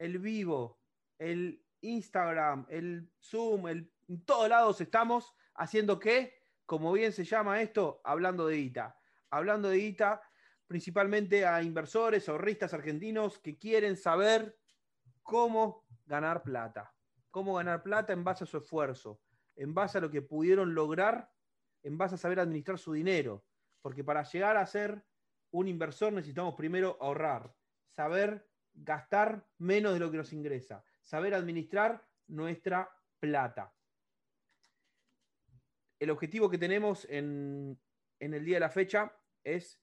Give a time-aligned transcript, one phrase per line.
[0.00, 0.80] el vivo,
[1.18, 7.60] el Instagram, el Zoom, el, en todos lados estamos haciendo qué, como bien se llama
[7.60, 8.98] esto, hablando de guita.
[9.28, 10.22] Hablando de guita,
[10.66, 14.58] principalmente a inversores, ahorristas argentinos que quieren saber
[15.22, 16.94] cómo ganar plata.
[17.30, 19.20] Cómo ganar plata en base a su esfuerzo,
[19.54, 21.30] en base a lo que pudieron lograr,
[21.82, 23.44] en base a saber administrar su dinero.
[23.82, 25.04] Porque para llegar a ser
[25.50, 27.54] un inversor necesitamos primero ahorrar,
[27.88, 33.74] saber gastar menos de lo que nos ingresa, saber administrar nuestra plata.
[35.98, 37.78] El objetivo que tenemos en,
[38.18, 39.82] el día de la fecha es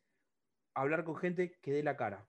[0.74, 2.28] hablar con gente que dé la cara.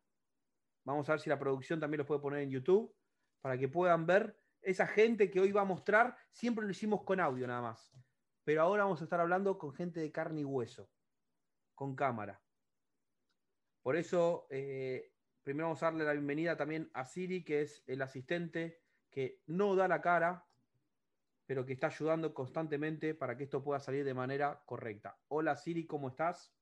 [0.85, 2.95] Vamos a ver si la producción también los puede poner en YouTube
[3.41, 6.17] para que puedan ver esa gente que hoy va a mostrar.
[6.33, 7.93] Siempre lo hicimos con audio nada más.
[8.45, 10.91] Pero ahora vamos a estar hablando con gente de carne y hueso,
[11.75, 12.43] con cámara.
[13.83, 15.13] Por eso, eh,
[15.49, 19.77] primero vamos a darle la bienvenida también a Siri, que es el asistente que no
[19.77, 20.45] da la cara,
[21.47, 25.19] pero que está ayudando constantemente para que esto pueda salir de manera correcta.
[25.29, 26.53] Hola Siri, ¿cómo estás?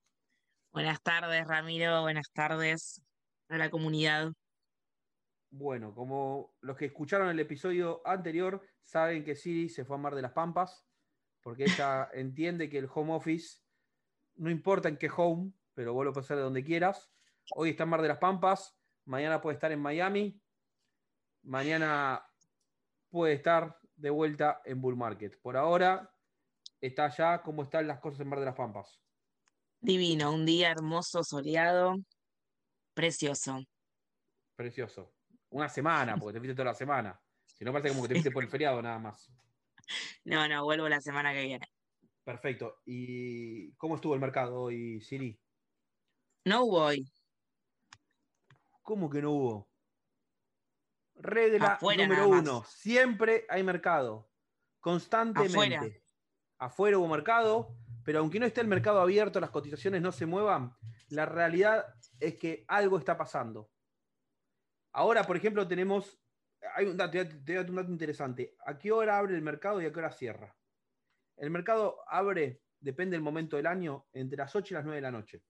[0.70, 2.02] Buenas tardes, Ramiro.
[2.02, 3.02] Buenas tardes
[3.48, 4.32] a la comunidad.
[5.50, 10.14] Bueno, como los que escucharon el episodio anterior, saben que Siri se fue a Mar
[10.14, 10.86] de las Pampas,
[11.40, 13.62] porque ella entiende que el home office,
[14.36, 17.10] no importa en qué home, pero vos lo puedes hacer de donde quieras.
[17.54, 18.75] Hoy está en Mar de las Pampas,
[19.06, 20.40] mañana puede estar en Miami,
[21.42, 22.24] mañana
[23.08, 25.40] puede estar de vuelta en Bull Market.
[25.40, 26.12] Por ahora
[26.80, 29.00] está allá, ¿cómo están las cosas en Mar de las Pampas?
[29.80, 31.96] Divino, un día hermoso, soleado,
[32.94, 33.62] precioso.
[34.54, 35.14] Precioso.
[35.50, 37.20] Una semana, porque te fuiste toda la semana.
[37.44, 39.30] Si no, parece como que te fuiste por el feriado nada más.
[40.24, 41.66] No, no, vuelvo la semana que viene.
[42.24, 42.80] Perfecto.
[42.84, 45.38] ¿Y cómo estuvo el mercado hoy, Siri?
[46.44, 47.06] No hubo hoy.
[48.86, 49.68] ¿Cómo que no hubo?
[51.16, 52.62] Regla número uno.
[52.68, 54.30] Siempre hay mercado.
[54.78, 56.04] Constantemente.
[56.56, 56.96] Afuera.
[56.96, 57.74] hubo mercado,
[58.04, 60.72] pero aunque no esté el mercado abierto, las cotizaciones no se muevan,
[61.08, 61.84] la realidad
[62.20, 63.72] es que algo está pasando.
[64.92, 66.20] Ahora, por ejemplo, tenemos.
[66.76, 68.54] Hay un dato, te un dato interesante.
[68.64, 70.56] ¿A qué hora abre el mercado y a qué hora cierra?
[71.36, 75.02] El mercado abre, depende del momento del año, entre las 8 y las 9 de
[75.02, 75.42] la noche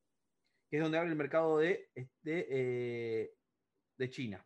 [0.69, 3.33] que es donde abre el mercado de, eh,
[3.97, 4.45] de, China.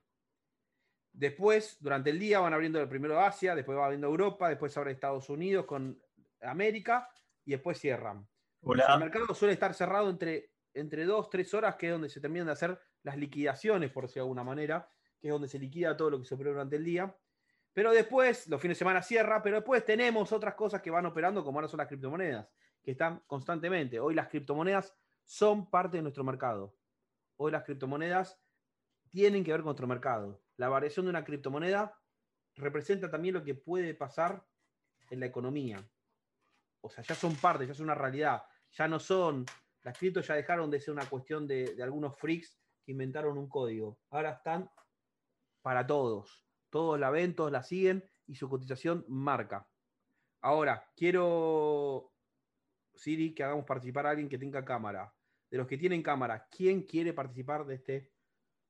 [1.12, 4.92] Después, durante el día, van abriendo el primero Asia, después va abriendo Europa, después abre
[4.92, 6.00] Estados Unidos con
[6.42, 7.08] América
[7.44, 8.28] y después cierran.
[8.62, 12.46] El mercado suele estar cerrado entre, entre dos, tres horas, que es donde se terminan
[12.46, 14.88] de hacer las liquidaciones, por decirlo de alguna manera,
[15.18, 17.14] que es donde se liquida todo lo que se operó durante el día.
[17.72, 21.42] Pero después, los fines de semana cierra, pero después tenemos otras cosas que van operando,
[21.42, 22.48] como ahora son las criptomonedas,
[22.82, 23.98] que están constantemente.
[23.98, 24.94] Hoy las criptomonedas
[25.30, 26.76] son parte de nuestro mercado.
[27.36, 28.42] Hoy las criptomonedas
[29.10, 30.42] tienen que ver con nuestro mercado.
[30.56, 31.96] La variación de una criptomoneda
[32.56, 34.44] representa también lo que puede pasar
[35.08, 35.88] en la economía.
[36.80, 38.42] O sea, ya son parte, ya es una realidad.
[38.72, 39.46] Ya no son,
[39.82, 43.48] las criptos ya dejaron de ser una cuestión de, de algunos freaks que inventaron un
[43.48, 44.00] código.
[44.10, 44.68] Ahora están
[45.62, 46.44] para todos.
[46.70, 49.68] Todos la ven, todos la siguen y su cotización marca.
[50.40, 52.12] Ahora, quiero,
[52.96, 55.14] Siri, que hagamos participar a alguien que tenga cámara
[55.50, 58.12] de los que tienen cámara, ¿quién quiere participar de este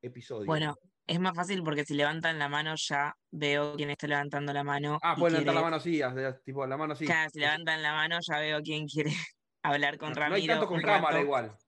[0.03, 0.47] episodio?
[0.47, 0.75] Bueno,
[1.07, 4.99] es más fácil porque si levantan la mano ya veo quién está levantando la mano.
[5.03, 6.01] Ah, pueden levantar la mano así,
[6.45, 7.05] tipo la mano así.
[7.05, 9.11] Claro, si levantan la mano ya veo quién quiere
[9.63, 10.31] hablar con Ramiro.
[10.31, 11.57] No hay tanto con cámara igual.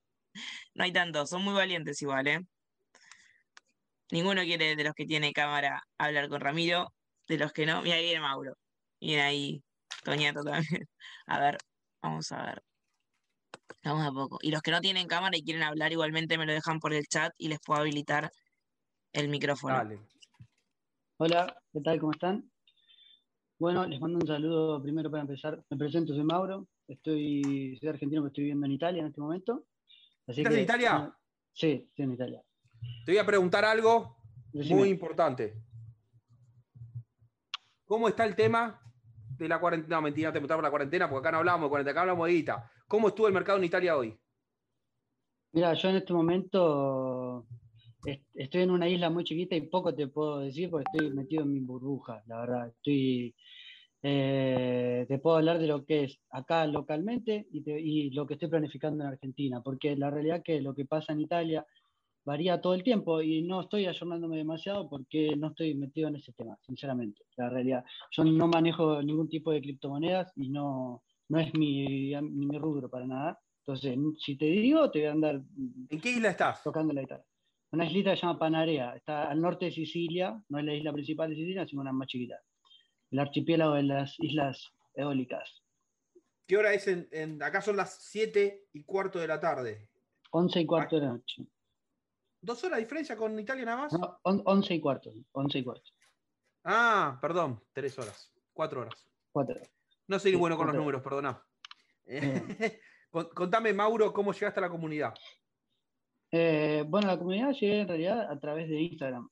[0.74, 2.40] No hay tanto, son muy valientes igual, ¿eh?
[4.10, 6.94] Ninguno quiere de los que tiene cámara hablar con Ramiro,
[7.28, 7.82] de los que no.
[7.82, 8.54] Mira, ahí viene Mauro.
[8.98, 9.62] Viene ahí
[10.02, 10.88] Toñato también.
[11.26, 11.58] A ver,
[12.02, 12.62] vamos a ver.
[13.84, 14.38] Vamos a poco.
[14.42, 17.06] Y los que no tienen cámara y quieren hablar, igualmente me lo dejan por el
[17.06, 18.30] chat y les puedo habilitar
[19.12, 19.74] el micrófono.
[19.74, 20.00] Dale.
[21.18, 22.00] Hola, ¿qué tal?
[22.00, 22.50] ¿Cómo están?
[23.58, 25.62] Bueno, les mando un saludo primero para empezar.
[25.70, 26.66] Me presento, soy Mauro.
[26.88, 29.66] Estoy, soy argentino, que estoy viviendo en Italia en este momento.
[30.26, 31.16] ¿Estás en Italia?
[31.52, 32.42] Sí, estoy en Italia.
[33.06, 34.16] Te voy a preguntar algo
[34.52, 35.62] muy importante.
[37.84, 38.80] ¿Cómo está el tema
[39.36, 39.96] de la cuarentena?
[39.96, 42.32] No, mentira, te preguntaba la cuarentena, porque acá no hablamos de cuarentena, acá hablamos de
[42.32, 42.71] guita.
[42.92, 44.14] ¿Cómo estuvo el mercado en Italia hoy?
[45.52, 47.46] Mira, yo en este momento
[48.34, 51.54] estoy en una isla muy chiquita y poco te puedo decir porque estoy metido en
[51.54, 52.74] mi burbuja, la verdad.
[54.02, 59.04] Eh, te puedo hablar de lo que es acá localmente y, lo que estoy planificando
[59.04, 61.64] en Argentina, porque la realidad es que lo que pasa en Italia
[62.26, 66.34] varía todo el tiempo y no estoy ayornándome demasiado porque no estoy metido en ese
[66.34, 67.22] tema, sinceramente.
[67.38, 72.58] La realidad, yo no manejo ningún tipo de criptomonedas y no, no es mi, mi
[72.58, 73.40] rubro para nada.
[73.60, 75.40] Entonces, si te digo, te voy a andar.
[75.88, 76.62] ¿En qué isla estás?
[76.62, 77.24] Tocando la guitarra.
[77.70, 78.94] una islita que se llama Panarea.
[78.96, 82.08] Está al norte de Sicilia, no es la isla principal de Sicilia, sino una más
[82.08, 82.38] chiquita.
[83.10, 85.62] El archipiélago de las islas eólicas.
[86.46, 89.88] ¿Qué hora es en, acá son las 7 y cuarto de la tarde?
[90.32, 91.46] 11 y cuarto de la noche.
[92.42, 93.92] ¿Dos horas de diferencia con Italia nada más?
[93.94, 95.10] No, 11 y cuarto.
[95.32, 95.90] 11 y cuarto.
[96.64, 98.30] Ah, perdón, tres horas.
[98.52, 99.08] Cuatro horas.
[99.32, 99.62] Cuatro.
[100.08, 101.42] No soy bueno con los números, perdona.
[103.34, 105.14] Contame, Mauro, cómo llegaste a la comunidad.
[106.30, 109.28] Eh, bueno, la comunidad llegué en realidad a través de Instagram.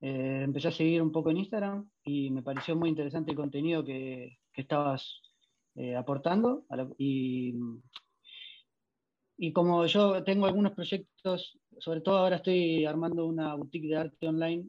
[0.00, 3.84] Eh, empecé a seguir un poco en Instagram y me pareció muy interesante el contenido
[3.84, 5.22] que, estabas
[5.76, 6.66] eh, aportando.
[6.98, 7.54] y,
[9.38, 14.28] y como yo tengo algunos proyectos, sobre todo ahora estoy armando una boutique de arte
[14.28, 14.68] online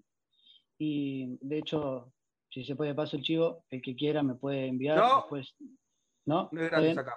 [0.78, 2.14] y de hecho,
[2.54, 4.98] si se puede paso el chivo, el que quiera me puede enviar.
[4.98, 5.56] No, después,
[6.26, 6.50] ¿no?
[6.52, 7.16] no es gratis acá.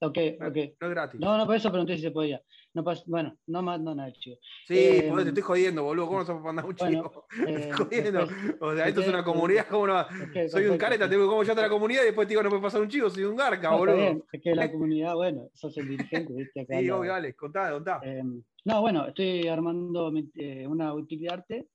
[0.00, 0.56] Ok, ok.
[0.80, 1.20] No es gratis.
[1.20, 2.42] No, no, por eso pregunté si se podía.
[2.74, 4.38] No bueno, no más, no nada, chivo.
[4.66, 6.06] Sí, eh, te estoy jodiendo, boludo.
[6.06, 7.26] ¿Cómo no se puede mandar un chivo?
[7.46, 8.28] Eh, estoy jodiendo.
[8.60, 10.06] o sea, esto es una comunidad, ¿cómo no?
[10.48, 12.62] soy un careta, tengo cómo yo a la comunidad y después te digo, no puede
[12.62, 13.96] pasar un chivo, soy un garca, boludo.
[13.96, 14.24] Bien.
[14.32, 16.62] Es que la comunidad, bueno, sos el dirigente, ¿viste?
[16.62, 18.00] Acá sí, obvio, dale, contá, contá.
[18.02, 18.22] Eh,
[18.64, 21.68] no, bueno, estoy armando eh, una boutique de arte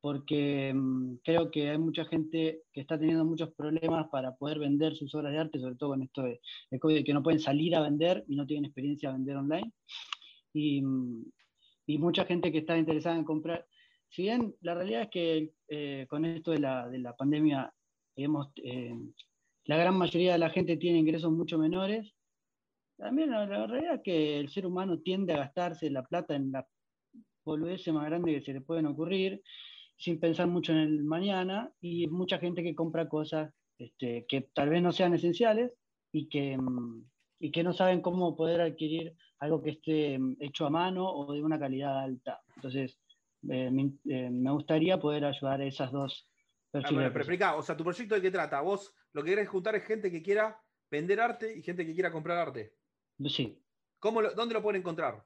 [0.00, 4.96] porque mm, creo que hay mucha gente que está teniendo muchos problemas para poder vender
[4.96, 6.40] sus obras de arte, sobre todo con esto de,
[6.78, 9.72] COVID, que no pueden salir a vender y no tienen experiencia a vender online.
[10.52, 11.24] Y, mm,
[11.86, 13.66] y, mucha gente que está interesada en comprar.
[14.08, 17.72] Si bien la realidad es que eh, con esto de la, de la pandemia,
[18.16, 18.94] digamos, eh,
[19.64, 22.12] la gran mayoría de la gente tiene ingresos mucho menores,
[22.96, 26.52] también la, la, realidad es que el ser humano tiende a gastarse la plata en
[26.52, 26.66] la
[27.44, 29.42] boludez más grande que se le pueden ocurrir
[30.00, 34.70] sin pensar mucho en el mañana y mucha gente que compra cosas este, que tal
[34.70, 35.72] vez no sean esenciales
[36.10, 37.04] y que, mm,
[37.38, 41.32] y que no saben cómo poder adquirir algo que esté mm, hecho a mano o
[41.32, 42.40] de una calidad alta.
[42.56, 42.98] Entonces,
[43.50, 43.70] eh,
[44.08, 46.26] eh, me, gustaría poder ayudar a esas dos
[46.70, 47.04] personas.
[47.04, 48.62] Ah, pero explica, o sea, tu proyecto de qué trata?
[48.62, 50.58] Vos lo que querés juntar es gente que quiera
[50.90, 52.74] vender arte y gente que quiera comprar arte.
[53.26, 53.62] Sí.
[53.98, 55.22] ¿Cómo ¿Dónde lo pueden encontrar?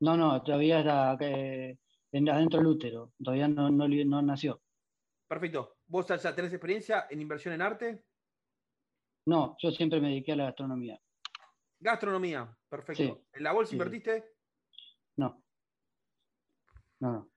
[0.00, 1.18] No, no, todavía está,
[2.12, 4.60] adentro del útero, todavía no, no, nació.
[5.26, 5.76] Perfecto.
[5.86, 8.04] ¿Vos ya tenés experiencia en inversión en arte?
[9.26, 10.98] No, yo siempre me dediqué a la gastronomía.
[11.80, 13.26] Gastronomía, perfecto.
[13.32, 14.24] ¿En la bolsa invertiste?
[15.16, 15.42] No.
[17.00, 17.30] No, no.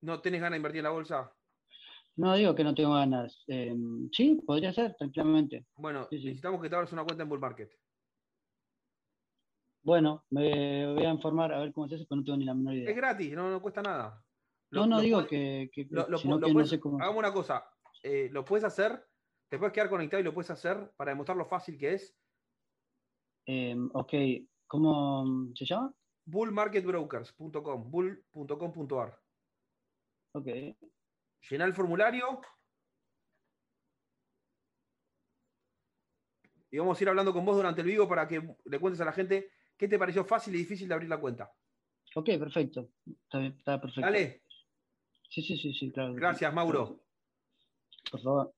[0.00, 1.32] ¿No tenés ganas de invertir en la bolsa?
[2.16, 3.42] No digo que no tengo ganas.
[3.46, 5.66] Em, sí, podría ser, tranquilamente.
[5.76, 7.70] Bueno, necesitamos que te abras una cuenta en Bull Market.
[9.84, 12.54] Bueno, me voy a informar a ver cómo se hace, pero no tengo ni la
[12.54, 12.90] menor idea.
[12.90, 14.24] Es gratis, no, cuesta nada.
[14.70, 16.98] no, no digo que, no sé cómo.
[16.98, 17.68] Hagamos una cosa,
[18.02, 19.06] eh, lo puedes hacer,
[19.50, 22.16] te puedes quedar conectado y lo puedes hacer para demostrar lo fácil que es.
[23.46, 24.12] Em, ok,
[24.66, 25.94] ¿cómo se llama?
[26.24, 29.20] bullmarketbrokers.com, bull.com.ar.
[30.32, 30.48] Ok.
[31.50, 32.40] Llena el formulario.
[36.70, 39.04] Y vamos a ir hablando con vos durante el vivo para que le cuentes a
[39.04, 41.52] la gente ¿Qué te pareció fácil y difícil de abrir la cuenta?
[42.14, 42.90] Ok, perfecto.
[43.06, 44.02] Está, bien, está perfecto.
[44.02, 44.42] Dale.
[45.28, 46.14] Sí, sí, sí, sí, claro.
[46.14, 47.00] Gracias, Mauro.
[48.10, 48.54] Por favor.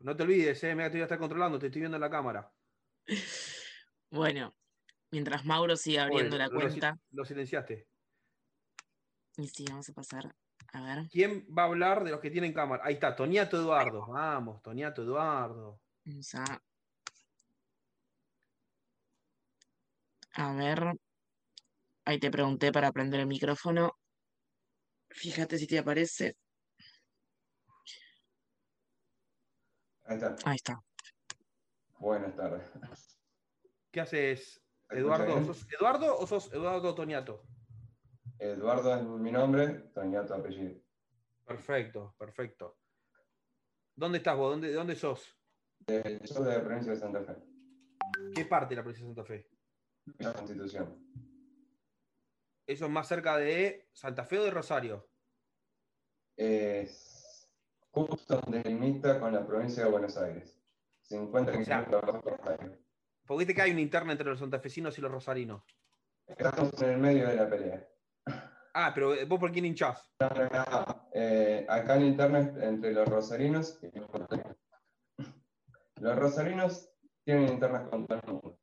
[0.00, 2.10] No te olvides, eh, mira, te voy a estar controlando, te estoy viendo en la
[2.10, 2.50] cámara.
[4.10, 4.54] Bueno,
[5.10, 6.98] mientras Mauro sigue abriendo la cuenta.
[7.10, 7.88] Lo, silenciaste.
[9.36, 10.34] Y sí, vamos a pasar.
[10.72, 11.08] A ver.
[11.10, 12.82] ¿Quién va a hablar de los que tienen cámara?
[12.84, 14.06] Ahí está, Toniato Eduardo.
[14.06, 15.80] Vamos, Toniato Eduardo.
[16.04, 16.62] Vamos a
[20.36, 20.92] A ver.
[22.04, 23.92] Ahí te pregunté para prender el micrófono.
[25.08, 26.36] Fíjate si te aparece.
[30.04, 30.36] Ahí está.
[30.44, 30.80] Ahí está.
[31.98, 32.70] Buenas tardes.
[33.90, 35.42] ¿Qué haces, Eduardo?
[35.46, 37.42] ¿Sos Eduardo o sos Eduardo Toñato?
[38.38, 40.78] Eduardo es mi nombre, Toñato apellido.
[41.46, 42.78] Perfecto, perfecto.
[43.94, 44.50] ¿Dónde estás vos?
[44.50, 45.34] ¿Dónde, dónde sos?
[45.78, 47.36] De, soy de la provincia de Santa Fe.
[48.34, 49.55] ¿Qué parte de la provincia de Santa Fe?
[50.18, 51.06] La Constitución.
[52.66, 55.08] ¿Eso es más cerca de Santa Fe o de Rosario?
[56.36, 57.48] Es
[57.90, 60.60] justo donde limita con la provincia de Buenos Aires.
[61.02, 62.78] 50 kilómetros por Rosario.
[63.24, 65.62] ¿Por qué que hay una interna entre los santafesinos y los rosarinos?
[66.26, 67.88] Estamos en el medio de la pelea.
[68.74, 70.10] Ah, pero vos por quién hinchás?
[71.12, 74.56] Eh, acá en internet entre los rosarinos y los rosarinos.
[75.98, 76.90] Los rosarinos
[77.24, 78.58] tienen internas con todo el mundo.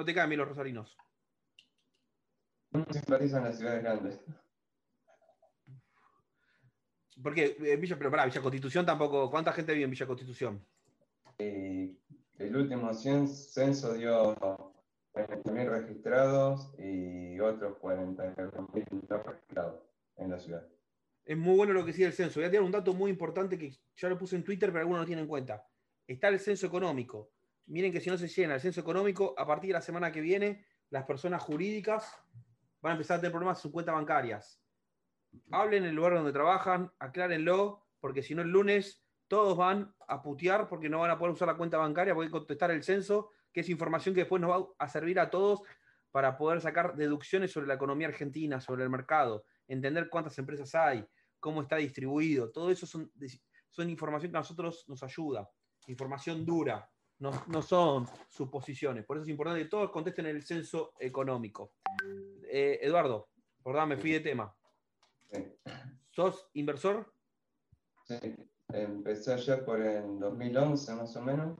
[0.00, 0.96] No te caen bien los rosarinos.
[2.70, 4.18] No simpatizan las ciudades grandes.
[7.22, 9.30] Porque eh, Villa, pero para Villa Constitución tampoco.
[9.30, 10.66] ¿Cuánta gente vive en Villa Constitución?
[11.36, 11.94] Eh,
[12.38, 14.34] el último censo dio
[15.12, 19.82] 40.000 registrados y otros 40.000 no registrados
[20.16, 20.66] en la ciudad.
[21.26, 22.40] Es muy bueno lo que sigue el censo.
[22.40, 25.02] Voy a tener un dato muy importante que ya lo puse en Twitter, pero algunos
[25.02, 25.62] no tienen en cuenta.
[26.06, 27.34] Está el censo económico.
[27.70, 30.20] Miren que si no se llena el censo económico, a partir de la semana que
[30.20, 32.12] viene, las personas jurídicas
[32.82, 34.60] van a empezar a tener problemas en sus cuentas bancarias.
[35.52, 40.20] Hablen en el lugar donde trabajan, aclárenlo, porque si no el lunes todos van a
[40.20, 43.60] putear porque no van a poder usar la cuenta bancaria, porque contestar el censo, que
[43.60, 45.62] es información que después nos va a servir a todos
[46.10, 51.06] para poder sacar deducciones sobre la economía argentina, sobre el mercado, entender cuántas empresas hay,
[51.38, 52.50] cómo está distribuido.
[52.50, 53.12] Todo eso son,
[53.70, 55.48] son información que a nosotros nos ayuda,
[55.86, 59.04] información dura, no, son suposiciones.
[59.04, 61.74] Por eso es importante que todos contesten el censo económico.
[62.50, 63.28] Eh, Eduardo,
[63.62, 64.54] por me fui de tema.
[66.10, 67.12] ¿Sos inversor?
[68.04, 68.18] Sí,
[68.72, 71.58] empecé ayer por el 2011 más o menos,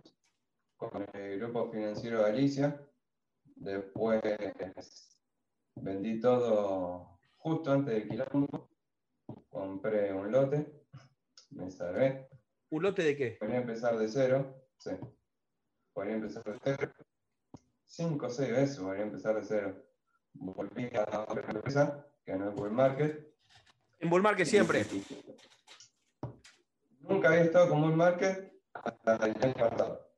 [0.77, 2.81] con el grupo financiero Galicia.
[3.55, 4.23] Después
[5.77, 8.71] vendí todo justo antes del quilombo.
[9.51, 10.85] Compré un lote,
[11.51, 12.29] me salvé.
[12.71, 13.39] ¿Un lote de qué?
[13.41, 14.93] Voy a empezar de cero, sí.
[15.95, 16.93] Voy a empezar de cero.
[17.85, 19.83] Cinco o seis veces voy a empezar de cero.
[20.33, 23.31] Volví a otra empresa, que no es Bull Market,
[24.01, 24.87] en Bull Market siempre.
[27.01, 30.11] Nunca había estado con Bull Market hasta el año pasado.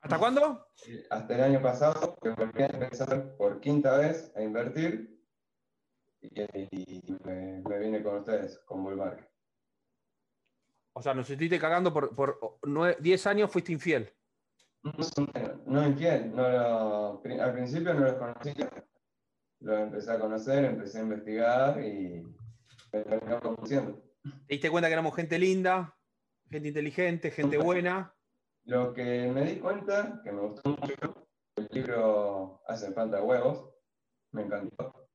[0.00, 0.68] ¿Hasta cuándo?
[1.10, 5.22] Hasta el año pasado, que volví a empezar por quinta vez a invertir
[6.22, 9.28] y, me, vine con ustedes, con Bull Market.
[10.94, 12.58] O sea, nos estuviste cagando por, por
[13.00, 14.10] 10 años, fuiste infiel.
[14.82, 18.70] No, infiel, al principio no los conocía.
[19.60, 22.24] Los empecé a conocer, empecé a investigar y
[22.90, 23.04] ¿Te
[24.48, 25.96] diste cuenta que éramos gente linda,
[26.50, 28.14] gente inteligente, gente buena?
[28.64, 33.70] Lo que me di cuenta, que me gustó mucho, el libro Hace falta huevos,
[34.32, 35.08] me encantó.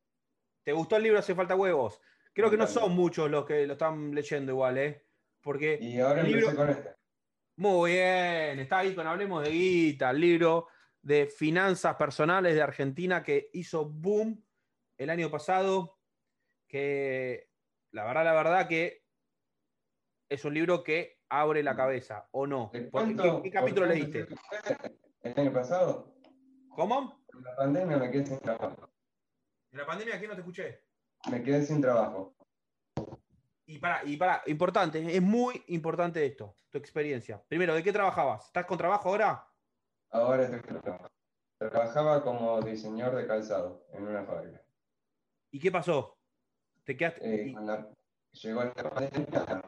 [0.63, 1.99] ¿Te gustó el libro Hace falta huevos?
[2.33, 5.05] Creo que no son muchos los que lo están leyendo igual, ¿eh?
[5.41, 6.55] Porque y ahora el libro...
[6.55, 6.95] con este.
[7.57, 10.67] Muy bien, está ahí con Hablemos de Guita, el libro
[11.01, 14.43] de finanzas personales de Argentina que hizo boom
[14.97, 15.97] el año pasado,
[16.67, 17.49] que
[17.91, 19.05] la verdad, la verdad que
[20.27, 22.71] es un libro que abre la cabeza, ¿o no?
[22.71, 22.89] ¿Qué,
[23.43, 24.27] ¿Qué, capítulo leíste?
[25.21, 26.13] ¿El año pasado?
[26.69, 27.23] ¿Cómo?
[27.33, 28.89] En la pandemia me quedé sin trabajo.
[29.71, 30.83] ¿En la pandemia aquí no te escuché?
[31.31, 32.35] Me quedé sin trabajo.
[33.67, 37.43] Y para, y para, importante, es muy importante esto, tu experiencia.
[37.47, 38.45] Primero, ¿de qué trabajabas?
[38.45, 39.47] ¿Estás con trabajo ahora?
[40.11, 41.09] Ahora estoy con trabajo.
[41.57, 44.61] Trabajaba como diseñador de calzado en una fábrica.
[45.51, 46.17] ¿Y qué pasó?
[46.83, 47.55] Te eh,
[48.33, 49.63] llegó la pandemia,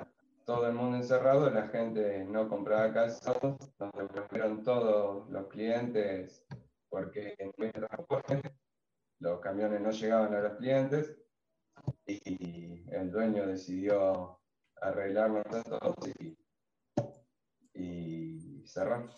[0.45, 6.45] todo el mundo encerrado, la gente no compraba calzados, nos devolvieron todos los clientes
[6.89, 7.51] porque en
[9.19, 11.17] los camiones no llegaban a los clientes
[12.07, 14.39] y el dueño decidió
[14.81, 16.37] arreglarnos a todos y,
[17.73, 19.09] y cerrar.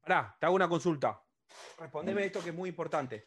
[0.00, 1.22] Pará, te hago una consulta.
[1.78, 3.26] Respondeme esto que es muy importante.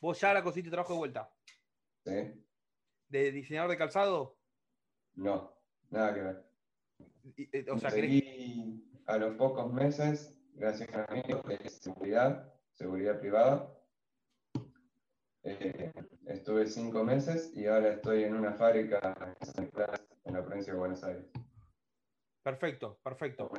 [0.00, 1.32] ¿Vos ya la conseguiste trabajo de vuelta?
[2.04, 4.38] ¿De diseñador de calzado?
[5.14, 5.52] No,
[5.90, 6.50] nada que ver.
[7.36, 7.90] Eh, o sea,
[9.06, 13.76] a los pocos meses, gracias a mí, de seguridad, seguridad privada.
[15.42, 15.92] Eh,
[16.26, 19.14] estuve cinco meses y ahora estoy en una fábrica
[20.24, 21.30] en la provincia de Buenos Aires.
[22.42, 23.50] Perfecto, perfecto.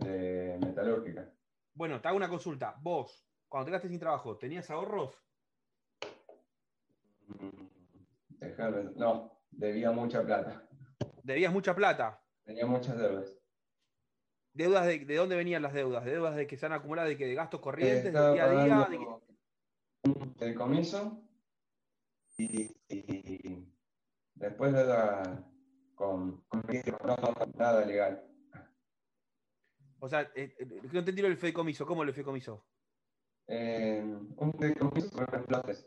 [0.00, 1.32] De metalúrgica.
[1.74, 2.76] Bueno, te hago una consulta.
[2.80, 5.18] Vos, cuando te quedaste sin trabajo, ¿tenías ahorros?
[8.96, 10.68] no, debía mucha plata.
[11.22, 12.22] ¿Debías mucha plata?
[12.44, 13.36] Tenía muchas deudas.
[14.52, 16.04] ¿Deudas de, de dónde venían las deudas?
[16.04, 18.64] ¿De deudas de que se han acumulado de, que, de gastos corrientes, de día a
[18.64, 18.88] día?
[18.90, 18.98] De
[20.56, 21.22] comiso
[22.36, 22.74] y,
[24.34, 25.44] después deuda
[25.94, 26.64] con, con,
[27.56, 28.24] nada legal.
[29.98, 31.84] O sea, eh, eh, no te tiro el fideicomiso.
[31.84, 32.64] ¿Cómo el fideicomiso?
[33.46, 34.02] Eh,
[34.36, 35.86] un fideicomiso con explotes.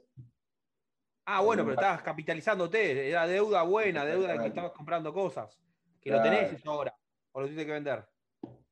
[1.25, 5.57] Ah, bueno, pero estabas capitalizándote, era deuda buena, deuda de que estabas comprando cosas,
[6.01, 6.93] que lo tenés eso ahora,
[7.31, 8.05] o lo tienes que vender.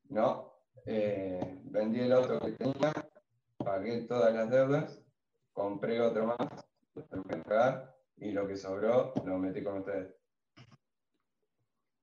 [0.10, 0.54] No,
[0.86, 2.92] eh, vendí el otro que tenía,
[3.58, 5.02] pagué todas las deudas,
[5.54, 6.66] compré otro más,
[8.18, 10.16] y lo que sobró lo metí con ustedes.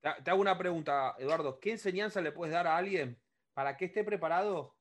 [0.00, 1.59] Te hago una pregunta, Eduardo.
[1.61, 3.21] ¿Qué enseñanza le puedes dar a alguien
[3.52, 4.76] para que esté preparado,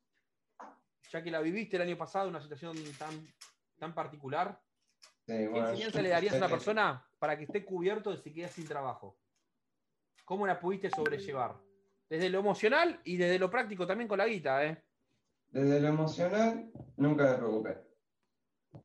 [1.10, 3.28] ya que la viviste el año pasado, una situación tan,
[3.78, 4.62] tan particular?
[5.26, 8.68] ¿Qué enseñanza le darías a una persona para que esté cubierto de si queda sin
[8.68, 9.18] trabajo?
[10.24, 11.58] ¿Cómo la pudiste sobrellevar?
[12.10, 14.82] Desde lo emocional y desde lo práctico también con la guita, ¿eh?
[15.50, 17.87] Desde lo emocional, nunca me preocupé.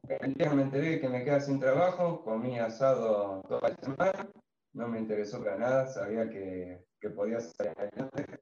[0.08, 4.28] El día que me enteré que me quedaba sin trabajo, comí asado toda la semana,
[4.72, 8.40] no me interesó para nada, sabía que, que podía salir adelante.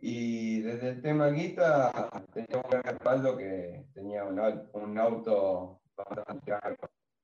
[0.00, 1.90] Y desde el tema guita,
[2.32, 4.38] tenía un gran respaldo que tenía un,
[4.72, 6.76] un auto bastante caro.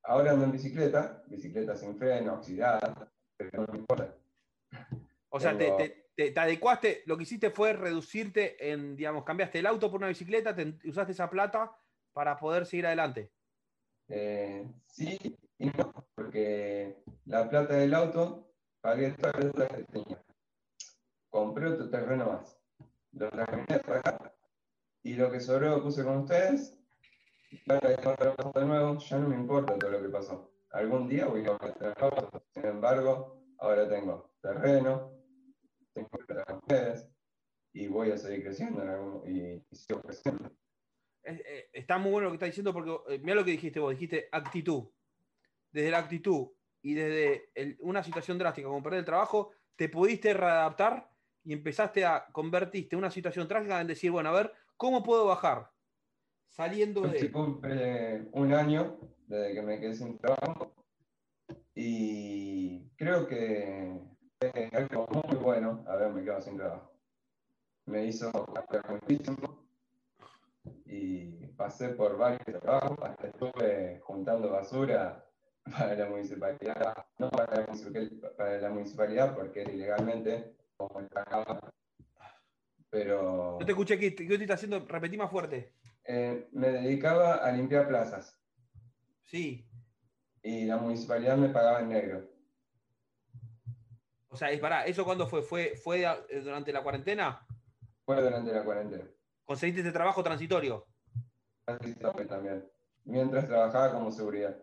[0.02, 4.14] Ahora ando en bicicleta, bicicleta sin freno, oxidada, pero no me importa.
[5.28, 9.90] O sea, te, te, adecuaste, lo que hiciste fue reducirte en, digamos, cambiaste el auto
[9.90, 11.70] por una bicicleta, te, usaste esa plata
[12.12, 13.30] para poder seguir adelante.
[14.08, 15.18] Eh, sí
[15.60, 18.50] y no, porque la plata del auto
[18.80, 20.24] pagué toda la deuda que tenía.
[21.28, 22.58] Compré otro terreno más.
[23.12, 24.34] Lo terminé de pagar.
[25.02, 26.74] Y lo que sobró lo puse con ustedes.
[27.66, 30.50] de nuevo, ya no me importa todo lo que pasó.
[30.70, 32.42] Algún día voy a tener auto.
[32.54, 35.12] Sin embargo, ahora tengo terreno,
[35.92, 37.06] tengo plata con ustedes
[37.74, 40.50] y voy a seguir creciendo y, y sigo creciendo.
[41.24, 43.92] Eh, está muy bueno lo que está diciendo porque eh, mira lo que dijiste vos,
[43.92, 44.88] dijiste actitud.
[45.72, 46.48] Desde la actitud
[46.82, 51.10] y desde una situación drástica como perder el trabajo, te pudiste readaptar
[51.44, 55.70] y empezaste a convertirte una situación trágica en decir, bueno, a ver, ¿cómo puedo bajar?
[56.48, 57.30] Saliendo de...
[57.30, 60.74] cumple un año desde que me quedé sin trabajo
[61.74, 64.00] y creo que
[64.40, 66.92] es algo muy bueno haberme quedado sin trabajo.
[67.86, 68.30] Me hizo
[68.88, 69.49] muchísimo
[70.90, 75.24] y pasé por varios trabajos, hasta estuve juntando basura
[75.70, 77.66] para la municipalidad, no para
[78.60, 81.72] la municipalidad, porque era ilegalmente, como pagaba.
[82.90, 83.58] Pero.
[83.60, 84.84] No te escuché, ¿qué, qué te está haciendo?
[84.84, 85.74] Repetí más fuerte.
[86.04, 88.36] Eh, me dedicaba a limpiar plazas.
[89.22, 89.64] Sí.
[90.42, 92.28] Y la municipalidad me pagaba en negro.
[94.28, 95.42] O sea, pará, ¿eso cuándo fue?
[95.42, 96.04] ¿Fue, fue
[96.42, 97.46] durante la cuarentena?
[98.04, 99.04] Fue durante la cuarentena.
[99.44, 100.86] ¿Conseguiste ese trabajo transitorio?
[102.28, 102.68] También.
[103.04, 104.56] Mientras trabajaba como seguridad.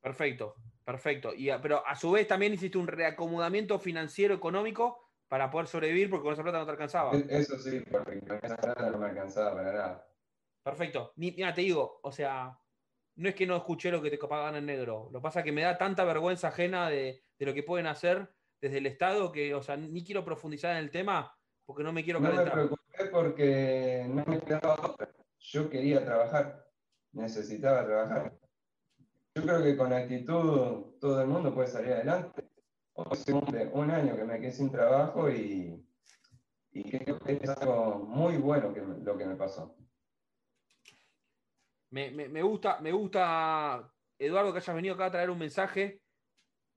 [0.00, 1.34] Perfecto, perfecto.
[1.34, 6.24] Y, pero a su vez también hiciste un reacomodamiento financiero económico para poder sobrevivir porque
[6.24, 7.14] con esa plata no te alcanzaba.
[7.14, 10.08] E-, eso sí, porque con esa plata no me alcanzaba para nada.
[10.62, 11.12] Perfecto.
[11.16, 12.58] Mira, te digo, o sea,
[13.16, 15.08] no es que no escuché lo que te pagan en negro.
[15.12, 17.86] Lo que pasa es que me da tanta vergüenza ajena de, de, lo que pueden
[17.86, 21.92] hacer desde el Estado que, o sea, ni quiero profundizar en el tema porque no
[21.92, 22.56] me quiero calentar.
[22.56, 25.08] No me preocupé porque no me quedaba otra.
[25.40, 26.66] Yo quería trabajar,
[27.12, 28.38] necesitaba trabajar.
[29.34, 32.48] Yo creo que con actitud todo el mundo puede salir adelante.
[33.72, 35.86] Un año que me quedé sin trabajo y,
[36.72, 38.74] y creo que es algo muy bueno
[39.04, 39.76] lo que me pasó.
[41.90, 46.02] Me, me, gusta, me gusta, Eduardo, que hayas venido acá a traer un mensaje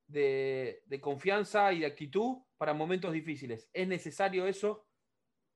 [0.07, 3.67] de, de confianza y de actitud para momentos difíciles.
[3.73, 4.85] Es necesario eso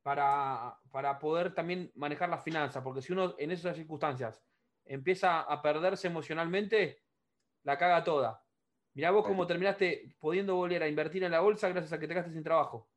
[0.06, 4.40] para, para, poder también manejar las finanzas, porque si uno en esas circunstancias
[4.86, 7.02] empieza a perderse emocionalmente,
[7.64, 8.40] la caga toda.
[8.94, 12.14] Mirá vos cómo terminaste pudiendo volver a invertir en la bolsa gracias a que te
[12.14, 12.88] quedaste sin trabajo.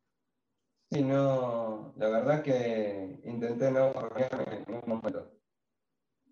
[0.91, 5.33] Sí, no, la verdad que intenté no en ningún momento.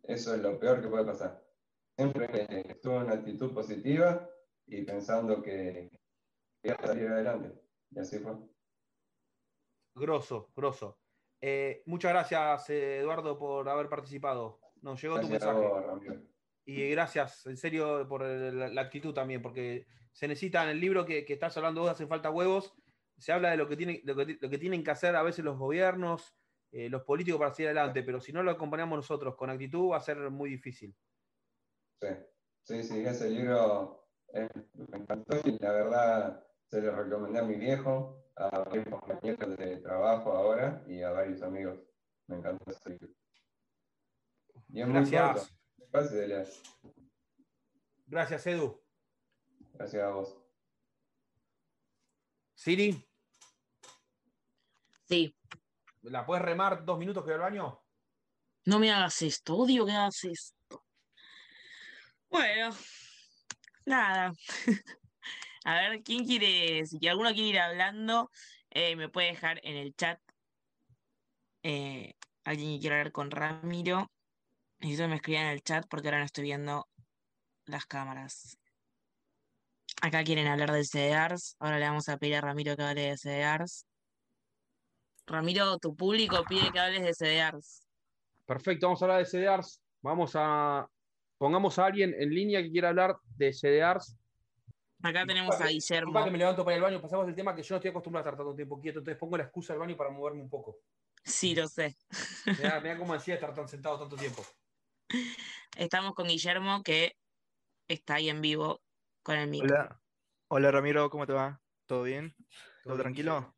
[0.02, 1.42] Eso es lo peor que puede pasar.
[1.96, 4.28] Siempre estuve en una actitud positiva
[4.66, 5.88] y pensando que
[6.62, 7.58] iba a salir adelante.
[7.92, 8.34] Y así fue.
[9.96, 10.98] Grosso, grosso.
[11.40, 14.60] Eh, muchas gracias, Eduardo, por haber participado.
[14.82, 15.66] Nos llegó tu mensaje.
[16.66, 21.24] y gracias, en serio, por la, actitud también, porque se necesita en el libro que,
[21.26, 22.74] estás hablando vos, hacen falta huevos.
[23.16, 26.36] Se habla de lo que, tiene, lo que, tienen que hacer a veces los gobiernos,
[26.72, 29.96] eh, los políticos para seguir adelante, pero si no lo acompañamos nosotros con actitud va
[29.96, 30.94] a ser muy difícil.
[32.02, 32.08] Sí,
[32.64, 37.54] sí, sí, ese libro eh, me encantó y la verdad se lo recomendé a mi
[37.54, 41.78] viejo, a varios compañeros de trabajo ahora y a varios amigos.
[42.26, 43.08] Me encanta ese libro.
[44.68, 45.54] Y es Gracias.
[45.78, 46.48] muy fácil de leer.
[48.06, 48.82] Gracias, Edu.
[49.72, 50.36] Gracias a vos.
[52.54, 53.04] Siri.
[55.04, 55.36] Sí.
[56.02, 57.82] ¿La puedes remar dos minutos que voy al baño?
[58.64, 60.84] No me hagas esto, odio que hagas esto.
[62.28, 62.70] Bueno,
[63.84, 64.32] nada.
[65.66, 66.86] A ver, ¿quién quiere?
[66.86, 68.30] Si alguno quiere ir hablando,
[68.70, 70.20] eh, me puede dejar en el chat.
[71.64, 74.08] Eh, alguien que quiera hablar con Ramiro.
[74.78, 76.86] Necesito que me escriban en el chat porque ahora no estoy viendo
[77.64, 78.56] las cámaras.
[80.02, 81.56] Acá quieren hablar de CDRs.
[81.58, 83.86] Ahora le vamos a pedir a Ramiro que hable de CDRs.
[85.26, 87.82] Ramiro, tu público pide que hables de CDRs.
[88.44, 89.82] Perfecto, vamos a hablar de CDRs.
[90.00, 90.88] Vamos a.
[91.38, 94.16] Pongamos a alguien en línea que quiera hablar de CDRs
[95.06, 96.24] Acá tenemos a Guillermo.
[96.24, 98.30] que me levanto para el baño, pasamos del tema que yo no estoy acostumbrado a
[98.30, 100.80] estar tanto tiempo quieto, entonces pongo la excusa del baño para moverme un poco.
[101.24, 101.96] Sí, lo sé.
[102.58, 104.44] Mira, mira cómo decía estar tan sentado tanto tiempo.
[105.76, 107.16] Estamos con Guillermo, que
[107.86, 108.82] está ahí en vivo
[109.22, 109.68] con el micro.
[109.68, 110.00] Hola,
[110.48, 111.60] hola Ramiro, ¿cómo te va?
[111.86, 112.34] ¿Todo bien?
[112.82, 113.56] ¿Todo, tranquilo?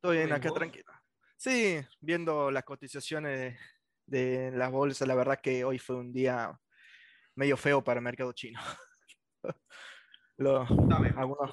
[0.00, 0.58] Todo bien, bien, acá vos?
[0.58, 0.92] tranquilo.
[1.36, 3.58] Sí, viendo las cotizaciones
[4.06, 6.58] de, de las bolsas, la verdad que hoy fue un día
[7.34, 8.60] medio feo para el mercado chino.
[10.40, 10.66] Lo-
[11.16, 11.50] algunos,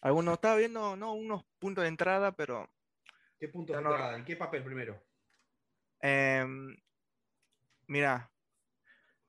[0.00, 2.66] algunos, estaba viendo, no, unos puntos de entrada, pero
[3.38, 4.16] ¿Qué punto de No, entrada?
[4.16, 5.04] ¿En qué papel primero?
[6.00, 6.74] Em,
[7.88, 8.32] mira,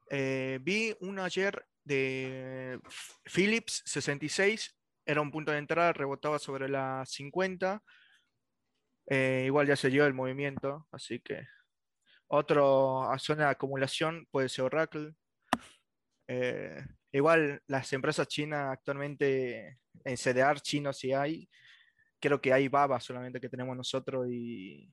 [0.09, 2.79] eh, vi uno ayer de
[3.25, 4.73] Philips 66,
[5.05, 7.83] era un punto de entrada, rebotaba sobre la 50.
[9.07, 11.45] eh, igual ya se dio el movimiento, así que
[12.27, 15.13] otro a zona de acumulación puede ser Oracle.
[17.13, 21.47] Igual las empresas chinas actualmente en CDR chinos sí hay.
[22.19, 24.91] Creo que hay Baba solamente que tenemos nosotros y,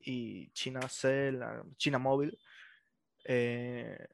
[0.00, 1.40] y China Cell,
[1.76, 2.36] China Móvil,
[3.24, 4.04] eh,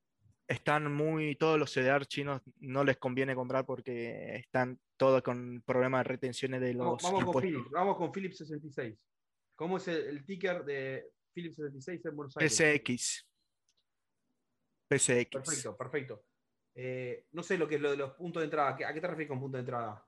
[0.47, 6.01] están muy, todos los CDR chinos no les conviene comprar porque están todos con problemas
[6.01, 7.43] de retenciones de los Vamos, vamos con.
[7.43, 8.99] Philips, vamos con Philips 66.
[9.57, 12.53] ¿Cómo es el, el ticker de Philips 66 en Buenos Aires?
[12.55, 13.27] PCX.
[14.89, 15.31] PCX.
[15.31, 16.25] Perfecto, perfecto.
[16.75, 18.71] Eh, no sé lo que es lo de los puntos de entrada.
[18.71, 20.05] ¿A qué- ¿A qué te refieres con punto de entrada?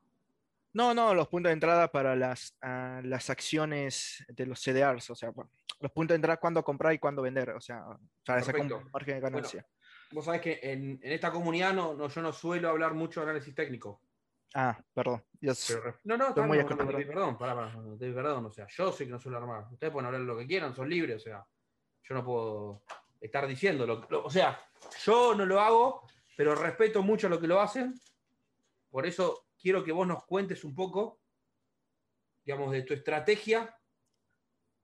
[0.73, 5.15] No, no, los puntos de entrada para las, ah, las acciones de los CDRs, o
[5.15, 5.51] sea, bueno,
[5.81, 7.85] los puntos de entrada cuándo comprar y cuándo vender, o sea,
[8.25, 9.67] para sacar un margen de ganancia.
[10.13, 13.27] Vos sabés que en, en esta comunidad no, no- yo no suelo hablar mucho de
[13.31, 14.01] análisis técnico.
[14.55, 15.23] Ah, perdón.
[15.41, 18.51] Yo Pero no, no, Estoy muy no, no perdón, pará, pará, no te perdón, o
[18.53, 19.67] sea, yo sé que no suelo armar.
[19.73, 21.47] Ustedes pueden hablar lo que quieran, son libres, o sea,
[22.03, 22.83] yo no puedo
[23.21, 24.07] estar diciéndolo.
[24.09, 24.59] Lo- O sea,
[25.05, 27.95] yo no lo hago, pero respeto mucho lo que lo hacen.
[28.91, 31.21] Por eso quiero que vos nos cuentes un poco,
[32.45, 33.75] digamos, de tu estrategia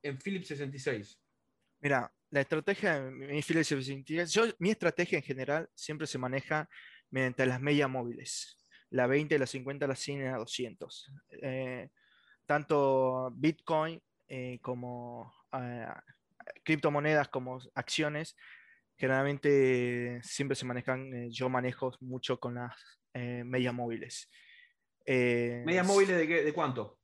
[0.02, 1.20] en Philips 66.
[1.80, 6.68] Mira, la estrategia de mi Philips 66, yo, mi estrategia en general siempre se maneja
[7.10, 8.56] mediante las medias móviles,
[8.88, 11.12] la 20, la 50, la 100 y la 200.
[11.42, 11.90] Eh,
[12.46, 15.86] tanto Bitcoin eh, como eh,
[16.64, 18.36] criptomonedas como acciones,
[18.96, 22.74] generalmente siempre se manejan, eh, yo manejo mucho con las
[23.14, 24.30] eh, medias móviles.
[25.04, 26.98] Eh, ¿Medias móviles de, qué- de cuánto?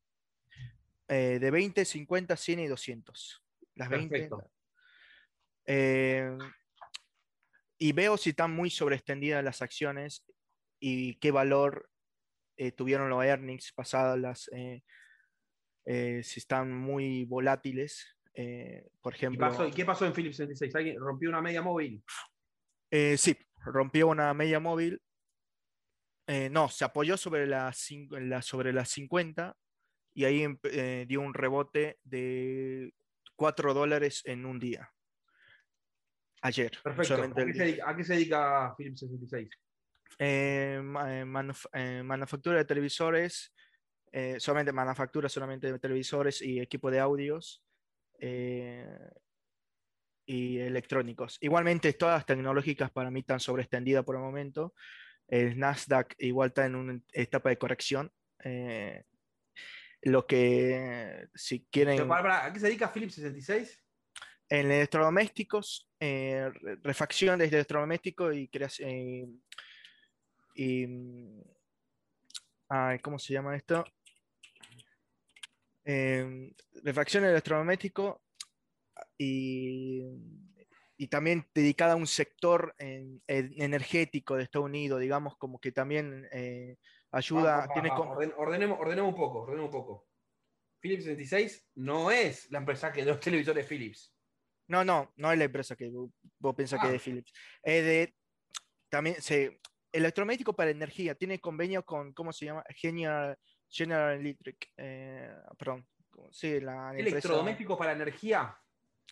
[1.08, 3.42] de 20, 50, 100 y 200.
[3.76, 4.08] Las 20.
[4.10, 4.50] Perfecto.
[5.64, 6.36] Eh,
[7.78, 10.26] y veo si están muy sobreextendidas las acciones
[10.78, 11.88] y qué valor
[12.76, 14.50] tuvieron los earnings pasadas, las,
[15.84, 18.17] si están muy volátiles.
[18.40, 20.72] Eh, por ¿Y, ejemplo, pasó- y qué pasó en Philips 66?
[20.76, 22.04] ¿Alguien rompió una media móvil?
[22.90, 25.02] eh, sí, rompió una media móvil.
[26.28, 27.74] Eh, no, se apoyó sobre la,
[28.10, 29.56] la- sobre las 50
[30.14, 32.94] y ahí eh, dio un rebote de
[33.34, 34.88] 4 dólares en un día.
[36.42, 36.78] Ayer.
[36.84, 37.14] Perfecto.
[37.14, 39.48] ¿A qué, se a qué se dedica Philips 66?
[40.20, 40.80] Eh, eh,
[41.26, 43.52] manuf- manufactura de televisores,
[44.38, 47.64] solamente manufactura solamente de televisores y equipo de audios
[48.18, 49.10] eh,
[50.26, 51.38] y electrónicos.
[51.40, 54.74] Igualmente, todas tecnológicas para mí están sobreextendidas por el momento.
[55.26, 58.12] El Nasdaq igual está en una etapa de corrección.
[58.44, 59.04] eh,
[60.02, 63.84] lo que, si quieren, ¿A qué se dedica Philips 66?
[64.48, 69.42] en electrodomésticos, eh, re- refacción de electrodomésticos y creación.
[70.54, 71.42] y, mm,
[72.68, 73.84] ay, ¿cómo se llama esto?
[75.90, 76.52] Em,
[76.84, 78.22] refacción de electrodoméstico
[79.16, 80.02] y,
[80.98, 85.72] y también dedicada a un sector en- en- energético de Estados Unidos, digamos, como que
[85.72, 86.76] también eh,
[87.10, 90.08] ayuda, tiene orden- ordenemos, ordenemos un poco, ordenemos un poco.
[90.80, 94.14] Philips 66 no es la empresa que los televisores Philips.
[94.68, 96.90] No, no, no es la empresa que vos, vos pensás que Ah.
[96.90, 97.32] es de Philips.
[97.62, 98.14] Es de.
[98.90, 99.58] También se.
[99.90, 101.14] Electrodoméstico para energía.
[101.14, 102.12] Tiene convenio con.
[102.12, 102.62] ¿Cómo se llama?
[102.76, 103.36] General,
[103.68, 104.70] General Electric.
[104.76, 105.86] eh, perdón.
[106.30, 108.56] Sí, la empresa- Electrodomésticos para energía.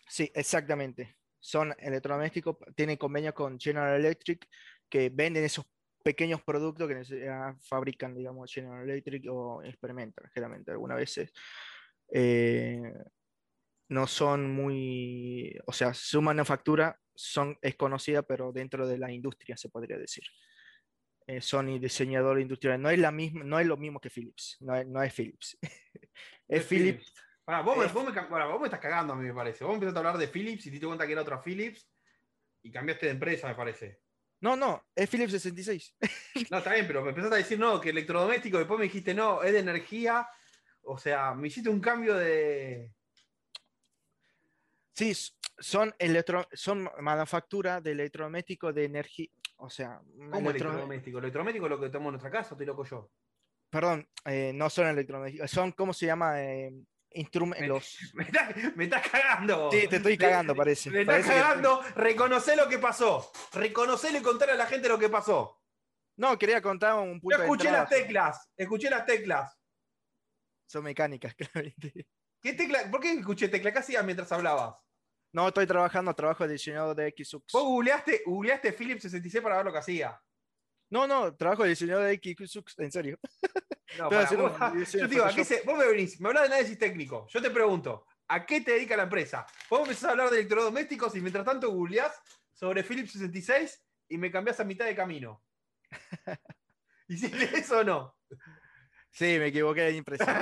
[0.07, 1.17] Sí, exactamente.
[1.39, 2.57] Son electrodomésticos.
[2.75, 4.47] Tienen convenio con General Electric
[4.89, 5.65] que venden esos
[6.03, 11.31] pequeños productos que ah, fabrican, digamos, General Electric o experimentan, generalmente, algunas veces.
[12.13, 12.81] Eh,
[13.89, 19.55] no son muy, o sea, su manufactura son, es conocida, pero dentro de la industria
[19.57, 20.23] se podría decir.
[21.27, 24.73] Eh, Sony diseñador industrial, no es la misma, no es lo mismo que Philips, no
[24.75, 25.57] es, no es Philips.
[26.47, 27.13] es Philips,
[27.43, 29.63] Pará, vos, me, es- vos me vos estás cagando a mí, me parece.
[29.63, 31.89] Vos empezaste a hablar de Philips y te diste cuenta que era otra Philips
[32.61, 34.01] y cambiaste de empresa, me parece.
[34.41, 35.95] no, no, es Philips 66.
[36.51, 39.43] No, está bien, pero me empezaste a decir no, que electrodoméstico, después me dijiste no,
[39.43, 40.27] es de energía.
[40.83, 42.93] O sea, me hiciste un cambio de.
[44.93, 45.13] Sí,
[45.59, 49.27] son, electro, son manufactura de electrodoméstico de energía.
[49.57, 51.17] O sea, ¿Cómo electrodoméstico?
[51.19, 52.53] ¿Electrodoméstico es lo que tenemos en nuestra casa?
[52.53, 53.09] Estoy loco yo.
[53.69, 55.51] Perdón, eh, no son electrodomésticos.
[55.51, 56.41] Son, ¿cómo se llama?
[56.41, 56.73] Eh,
[57.11, 57.97] instrumentos.
[58.75, 59.71] Me, estás cagando.
[59.71, 60.89] Sí, te estoy cagando, parece.
[60.91, 61.81] Me estás cagando.
[61.95, 63.31] Reconoce lo que pasó.
[63.53, 65.61] Reconocelo y contar a la gente lo que pasó.
[66.17, 68.49] No, quería contar un punto Yo escuché las teclas.
[68.55, 69.57] Escuché las teclas.
[70.67, 72.07] Son mecánicas, claramente.
[72.41, 72.89] ¿Qué tecla?
[72.89, 73.71] ¿Por qué escuché tecla?
[73.71, 74.75] ¿Qué hacías mientras hablabas?
[75.31, 77.51] No, estoy trabajando, trabajo de diseñador de XUX.
[77.53, 80.19] ¿Vos googleaste, googleaste Philips 66 para ver lo que hacía?
[80.89, 83.19] No, no, trabajo de diseñador de XUX, en serio.
[83.97, 84.51] No, para, vos,
[84.91, 87.25] yo digo, ¿a qué se, vos me venís, me hablas de análisis técnico.
[87.29, 89.45] Yo te pregunto, ¿a qué te dedica la empresa?
[89.69, 94.29] Vos empezás a hablar de electrodomésticos y mientras tanto googleás sobre Philips 66 y me
[94.29, 95.41] cambiás a mitad de camino.
[97.07, 98.17] ¿Hiciste eso o no?
[99.09, 100.37] Sí, me equivoqué de impresión.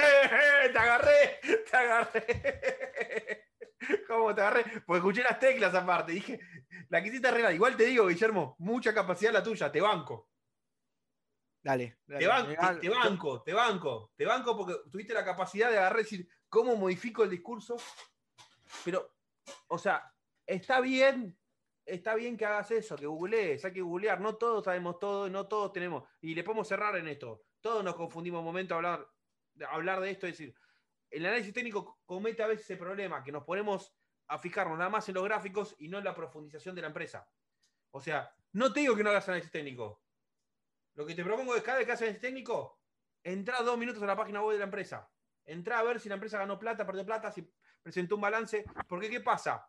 [0.74, 3.45] te agarré, te agarré.
[4.08, 4.64] ¿Cómo te agarré?
[4.86, 6.14] Pues escuché las teclas aparte.
[6.14, 6.40] Dije,
[6.90, 7.54] la quisiste arreglar.
[7.54, 10.30] Igual te digo, Guillermo, mucha capacidad la tuya, te banco.
[11.62, 11.98] Dale.
[12.06, 16.04] te, banco, te, banco, te banco, te banco porque tuviste la capacidad de agarrar y
[16.04, 17.76] decir cómo modifico el discurso.
[18.84, 19.16] Pero,
[19.68, 20.14] o sea,
[20.46, 21.36] está bien,
[21.84, 24.22] está bien que hagas eso, que googlees, hay que googlear.
[24.22, 26.08] No todos sabemos todo, no todos tenemos.
[26.22, 27.46] Y le podemos cerrar en esto.
[27.62, 29.08] Todos nos confundimos un momento a hablar,
[29.68, 30.56] hablar de esto, es decir,
[31.10, 33.96] el análisis técnico comete a veces ese problema, que nos ponemos
[34.28, 37.30] a fijarnos nada más en los gráficos y no en la profundización de la empresa.
[37.92, 40.02] O sea, no te digo que no hagas análisis técnico.
[40.96, 42.82] Lo que te propongo es cada vez que haces análisis técnico,
[43.24, 45.10] entra dos minutos a la página web de la empresa.
[45.46, 47.48] Entra a ver si la empresa ganó plata, perdió plata, si
[47.82, 48.66] presentó un balance.
[48.88, 49.68] Porque, ¿qué pasa?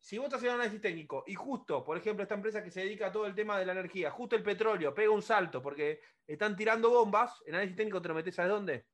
[0.00, 3.08] Si vos estás haciendo análisis técnico y justo, por ejemplo, esta empresa que se dedica
[3.08, 6.56] a todo el tema de la energía, justo el petróleo pega un salto porque están
[6.56, 8.86] tirando bombas, el análisis técnico te lo metes, ¿sabes dónde?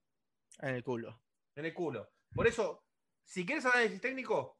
[0.60, 1.23] En el culo
[1.56, 2.10] en el culo.
[2.34, 2.84] Por eso,
[3.22, 4.58] si quieres análisis técnico,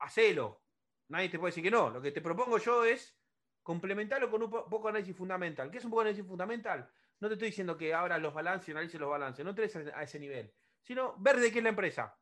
[0.00, 0.62] hacelo.
[1.08, 1.90] Nadie te puede decir que no.
[1.90, 3.18] Lo que te propongo yo es
[3.62, 5.70] complementarlo con un poco de análisis fundamental.
[5.70, 6.90] ¿Qué es un poco de análisis fundamental?
[7.20, 9.62] No te estoy diciendo que abra los balances y analice los balances, no te
[9.94, 12.18] a ese nivel, sino ver de qué es la empresa.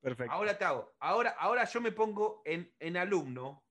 [0.00, 0.32] Perfecto.
[0.32, 0.94] Ahora te hago.
[0.98, 3.64] Ahora, ahora yo me pongo en, en alumno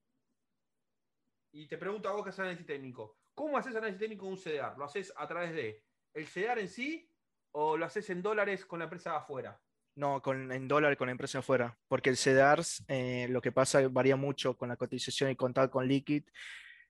[1.52, 3.18] y te pregunto a vos que haces análisis técnico.
[3.34, 4.78] ¿Cómo haces análisis técnico en un CDR?
[4.78, 7.08] ¿Lo haces a través de el CEDAR en sí
[7.52, 9.60] o lo haces en dólares con la empresa afuera?
[9.94, 13.86] No, con, en dólares con la empresa afuera, porque el CEDAR eh, lo que pasa
[13.88, 16.24] varía mucho con la cotización y contado con Liquid,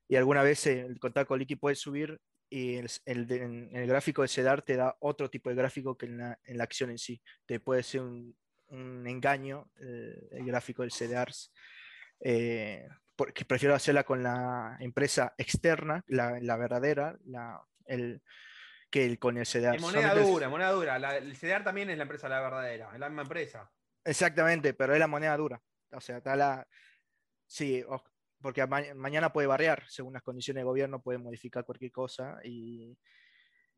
[0.08, 2.20] y alguna vez el contado con Liquid puede subir
[2.52, 6.38] y el, el, gráfico de CEDAR te da otro tipo de gráfico que en la,
[6.44, 7.22] en la acción en sí.
[7.46, 11.32] Te puede ser un, un engaño eh, el gráfico del CEDAR.
[12.20, 18.20] Eh, porque prefiero hacerla con la empresa externa, la, la verdadera, la, el,
[18.92, 19.80] que con el CDR.
[19.80, 21.16] moneda dura, moneda dura.
[21.16, 23.72] el CDR también es la empresa la verdadera, es la misma empresa.
[24.04, 25.60] Exactamente, pero es la moneda dura.
[25.92, 26.68] O sea, está la.
[27.46, 27.82] Sí,
[28.40, 32.98] porque mañana puede variar, según las condiciones de gobierno, puede modificar cualquier cosa y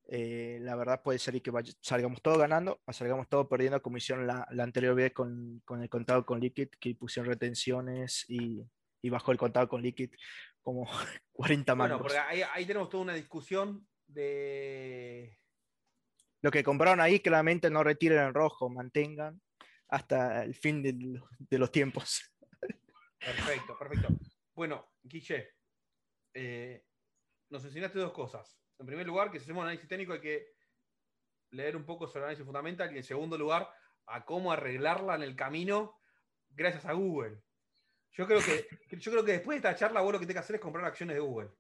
[0.09, 4.27] eh, la verdad puede ser que salgamos todos ganando o salgamos todos perdiendo, como hicieron
[4.27, 8.67] la, anterior vez con, el contado con Liquid, que pusieron retenciones y,
[9.11, 10.11] bajó el contado con Liquid
[10.61, 10.87] como
[11.33, 11.89] 40 más.
[11.89, 15.39] Bueno, porque ahí, ahí tenemos toda una discusión de...
[16.43, 19.41] Lo que compraron ahí claramente no retiren en rojo, mantengan
[19.89, 22.23] hasta el fin de, los tiempos.
[23.19, 24.09] Perfecto, perfecto.
[24.55, 25.55] Bueno, Guille,
[26.35, 26.85] eh,
[27.51, 28.59] nos enseñaste dos cosas.
[28.79, 30.47] En primer lugar, que si hacemos análisis técnico hay que
[31.53, 33.71] leer un poco sobre análisis fundamental y en segundo lugar,
[34.07, 35.97] a cómo arreglarla en el camino
[36.51, 37.41] gracias a Google.
[38.13, 40.45] Yo creo que, yo creo que después de esta charla vos lo que tenés que
[40.45, 41.51] hacer es comprar acciones de Google.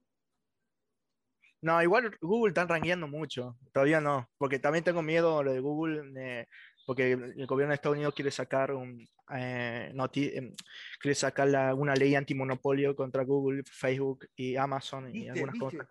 [1.65, 3.57] No, igual Google está rankeando mucho.
[3.73, 4.29] Todavía no.
[4.37, 6.13] Porque también tengo miedo lo de Google.
[6.15, 6.47] Eh,
[6.85, 10.55] porque el gobierno de Estados Unidos quiere sacar un, eh, em,
[11.01, 15.87] quiere sacar una ley antimonopolio contra Google, Facebook y Amazon y algunas cosas.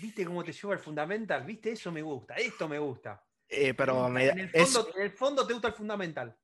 [0.00, 1.44] ¿Viste cómo te lleva el fundamental?
[1.44, 1.70] ¿Viste?
[1.70, 2.34] Eso me gusta.
[2.34, 3.24] Esto me gusta.
[3.48, 6.36] Eh, pero en, el fondo, en, el fondo, te gusta el fundamental.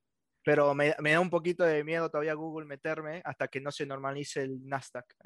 [0.44, 4.42] Pero me, da un poquito de miedo todavía Google meterme hasta que no se normalice
[4.42, 5.16] el Nasdaq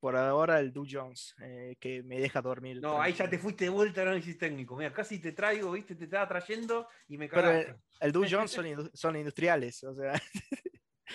[0.00, 2.80] por ahora el Dow Jones, eh, que me deja dormir.
[2.80, 4.74] No, ahí ya te fuiste de vuelta al análisis técnico.
[4.74, 7.64] Mira, casi te traigo, viste, te estaba trayendo y me cagaste.
[7.66, 8.50] Pero el, Dow Jones
[8.94, 10.14] son, industriales, o sea.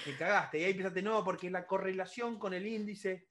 [0.05, 0.59] Me cagaste.
[0.59, 3.27] Y ahí pensaste, no, porque la correlación con el índice.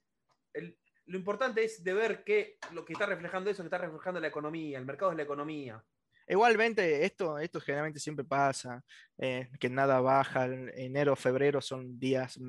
[1.07, 4.29] lo importante es de ver que lo que está reflejando eso, que está reflejando la
[4.29, 4.79] economía.
[4.79, 5.83] El mercado es la economía.
[6.27, 8.83] Igualmente, esto, esto generalmente siempre pasa,
[9.19, 12.40] eh, que nada baja, enero, febrero son días,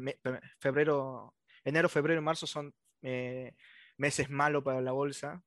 [0.59, 2.73] febrero, enero, febrero y marzo son
[3.05, 3.53] eh,
[3.97, 5.43] meses malos para la bolsa.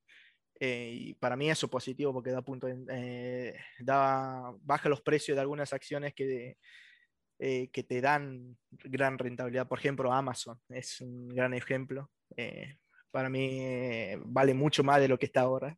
[0.61, 5.37] Eh, y para mí eso es positivo porque da punto eh, da, baja los precios
[5.37, 6.57] de algunas acciones que,
[7.38, 9.68] eh, que te dan gran rentabilidad.
[9.68, 12.11] Por ejemplo, Amazon es un gran ejemplo.
[13.11, 15.77] para mí vale mucho más de lo que está ahora.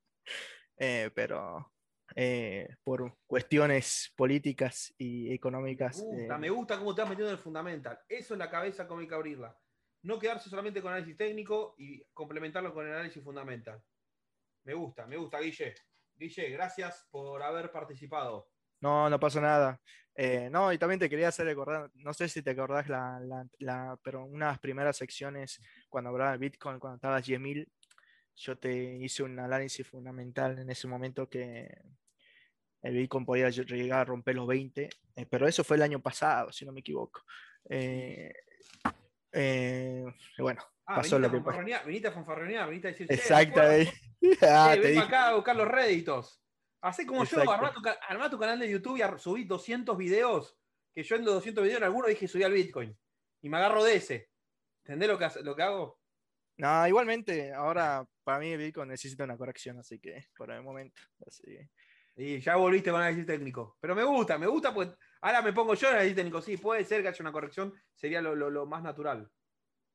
[1.14, 1.72] pero
[2.82, 6.02] por cuestiones políticas y económicas.
[6.02, 7.98] Me gusta, me gusta cómo te has metido en el fundamental.
[8.08, 9.56] Eso es la cabeza que abrirla.
[10.02, 13.82] No quedarse solamente con análisis técnico y complementarlo con el análisis fundamental.
[14.64, 15.74] Me gusta, me gusta, Guille.
[16.16, 18.50] Guille, gracias por haber participado.
[18.80, 19.80] No, no pasa nada.
[20.14, 23.20] Eh, no, y también te quería hacer recordar, no sé si te acordás, la,
[23.58, 27.66] la, pero unas primeras secciones cuando hablaba de Bitcoin, cuando estabas 10.000,
[28.36, 31.68] yo te hice un análisis fundamental en ese momento que
[32.82, 36.50] el Bitcoin podía llegar a romper los 20, eh, pero eso fue el año pasado,
[36.52, 37.22] si no me equivoco.
[37.68, 38.32] Eh,
[39.32, 41.60] bueno, ah, pasó pasó.
[41.86, 43.60] Venite a fanfarronear, venite a decir, Exacto,
[44.42, 46.42] ah, ven acá a buscar los réditos.
[46.82, 50.58] Hacé como yo, armá tu, canal de YouTube y subí 200 videos,
[50.94, 52.96] que yo en los 200 videos en algunos dije subí al Bitcoin.
[53.42, 54.30] Y me agarro de ese.
[54.84, 56.00] ¿Entendés lo que, lo que hago?
[56.56, 61.00] No, igualmente, ahora para mí el Bitcoin necesita una corrección, así que por el momento.
[62.16, 63.76] Y ya volviste con análisis técnico.
[63.80, 64.88] Pero me gusta, me gusta, pues
[65.20, 66.42] ahora me pongo yo en análisis técnico.
[66.42, 69.30] Sí, puede ser que haya una corrección, sería lo, lo más natural.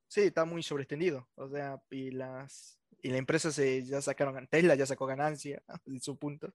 [0.07, 1.27] Sí, está muy sobreextendido.
[1.35, 6.01] O sea, y las y la empresa se, ya sacaron, Tesla ya sacó ganancia en
[6.01, 6.51] su punto.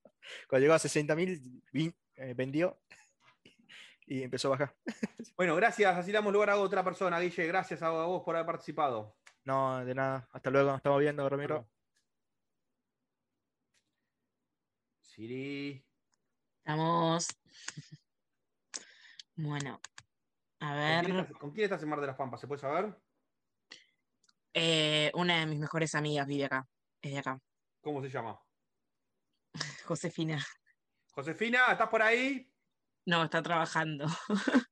[0.49, 1.63] Cuando llegó a 60 mil,
[2.17, 2.81] eh, vendió
[4.05, 4.77] y empezó a bajar.
[5.37, 5.97] Bueno, gracias.
[5.97, 7.47] Así damos lugar a otra persona, Guille.
[7.47, 9.17] Gracias a vos por haber participado.
[9.45, 10.29] No, de nada.
[10.33, 10.71] Hasta luego.
[10.71, 11.67] Nos estamos viendo, Ramiro.
[15.03, 15.83] Siri.
[16.59, 17.29] Estamos.
[19.43, 19.81] Bueno,
[20.61, 21.33] a ver.
[21.39, 22.41] ¿Con quién estás en Mar de las Pampas?
[22.41, 22.95] ¿Se puede saber?
[24.53, 26.69] Eh, una de mis mejores amigas vive acá,
[27.01, 27.41] es de acá.
[27.81, 28.39] ¿Cómo se llama?
[29.87, 30.45] Josefina.
[31.13, 32.53] Josefina, ¿estás por ahí?
[33.07, 34.07] No, está trabajando.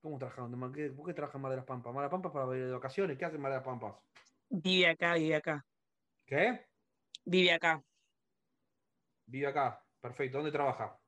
[0.00, 0.58] ¿Cómo trabajando?
[0.58, 1.92] ¿Por qué trabaja en Mar de las Pampas?
[1.92, 3.18] ¿Mar de las Pampas para ir de vacaciones?
[3.18, 3.96] ¿Qué hace en Mar de las Pampas?
[4.48, 5.66] Vive acá, vive acá.
[6.24, 6.68] ¿Qué?
[7.26, 7.84] Vive acá.
[9.26, 9.84] Vive acá.
[10.00, 10.38] Perfecto.
[10.38, 10.98] ¿Dónde trabaja?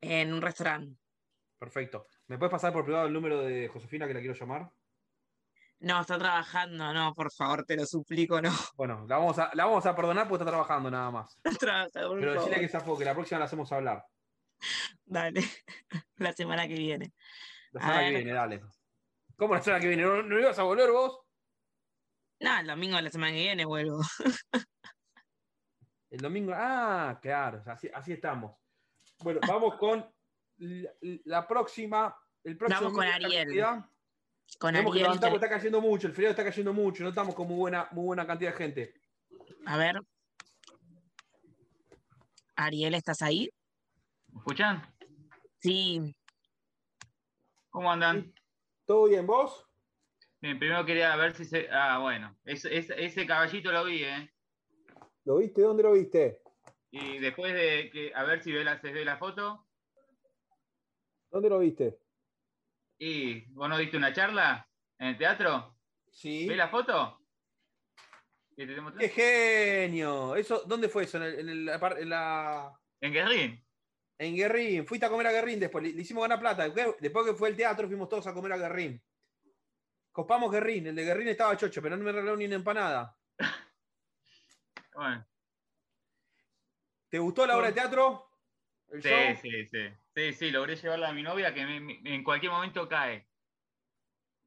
[0.00, 0.99] En un restaurante.
[1.60, 2.06] Perfecto.
[2.26, 4.72] ¿Me puedes pasar por privado el número de Josefina que la quiero llamar?
[5.80, 8.50] No, está trabajando, no, por favor, te lo suplico, no.
[8.76, 11.38] Bueno, la vamos a, la vamos a perdonar porque está trabajando nada más.
[11.60, 14.02] Pero decirle que se que la próxima la hacemos hablar.
[15.04, 15.42] Dale,
[16.16, 17.12] la semana que viene.
[17.72, 18.60] La semana que viene, dale.
[19.36, 20.02] ¿Cómo la semana que viene?
[20.02, 21.20] ¿No, ibas a volver vos?
[22.40, 24.00] No, el domingo de la semana que viene vuelvo.
[26.08, 28.56] El domingo, ah, claro, así, así estamos.
[29.18, 30.10] Bueno, vamos con
[31.24, 32.16] la, próxima.
[32.44, 33.84] El próximo vamos con Ariel.
[34.58, 37.46] Con Tenemos que levantar está cayendo mucho, el frío está cayendo mucho, no estamos con
[37.46, 38.94] muy buena, muy buena cantidad de gente.
[39.64, 40.00] A ver.
[42.56, 43.48] Ariel, ¿estás ahí?
[44.28, 44.82] ¿Me escuchan?
[45.60, 46.14] Sí.
[47.70, 48.34] ¿Cómo andan?
[48.84, 49.66] ¿Todo bien, vos?
[50.40, 51.68] Bien, primero quería ver si se.
[51.70, 52.36] Ah, bueno.
[52.44, 54.32] ese caballito lo vi, ¿eh?
[55.24, 55.62] ¿Lo viste?
[55.62, 56.42] ¿Dónde lo viste?
[56.90, 58.12] Y después de que.
[58.14, 59.66] A ver si ve la, se ve la foto.
[61.30, 61.98] ¿Dónde lo viste?
[62.98, 65.76] ¿Y vos no diste una charla en el teatro?
[66.10, 66.46] Sí.
[66.48, 67.20] ¿Ves la foto?
[68.56, 70.36] ¡Qué genio!
[70.36, 71.16] Eso, ¿Dónde fue eso?
[71.24, 73.64] ¿En, en, la, en Guerrín.
[74.18, 74.86] En Guerrín.
[74.86, 75.82] Fuiste a comer a Guerrín después.
[75.82, 76.68] Le, hicimos ganar plata.
[76.68, 79.02] Después que fue el teatro, fuimos todos a comer a Guerrín.
[80.12, 80.88] Copamos Guerrín.
[80.88, 83.16] El de Guerrín estaba chocho, pero no me regaló ni una empanada.
[84.94, 85.26] bueno.
[87.08, 88.29] ¿Te gustó la obra de teatro?
[89.00, 89.88] Sí, sí, sí.
[90.14, 93.30] Sí, sí, logré llevarla a mi novia que en cualquier momento cae.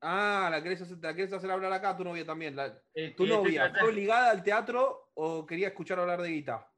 [0.06, 2.60] Ah, ¿la querés hacer, la hacer hablar acá tu novia también?
[2.94, 6.70] Eh, ¿Tu novia fue ligada al teatro o quería escuchar hablar de guita?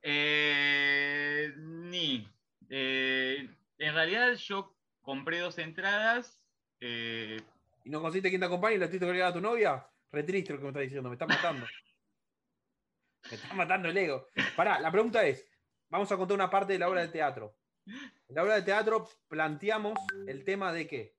[0.00, 2.28] Eh, ni.
[2.70, 6.40] Eh, en realidad yo compré dos entradas.
[6.78, 9.84] ¿Y no consiste quién te acompaña y la tuviste que a tu novia?
[10.12, 11.66] Re triste lo que me estás diciendo, me está matando.
[13.30, 14.28] me está matando el ego.
[14.54, 15.44] Pará, la pregunta es,
[15.92, 17.54] vamos a contar una parte de la obra de teatro.
[17.86, 21.18] En la obra de teatro planteamos el tema de qué?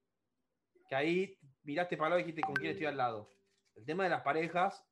[0.89, 3.30] Que ahí miraste para lado y dijiste con quién estoy al lado.
[3.76, 4.84] El tema de las parejas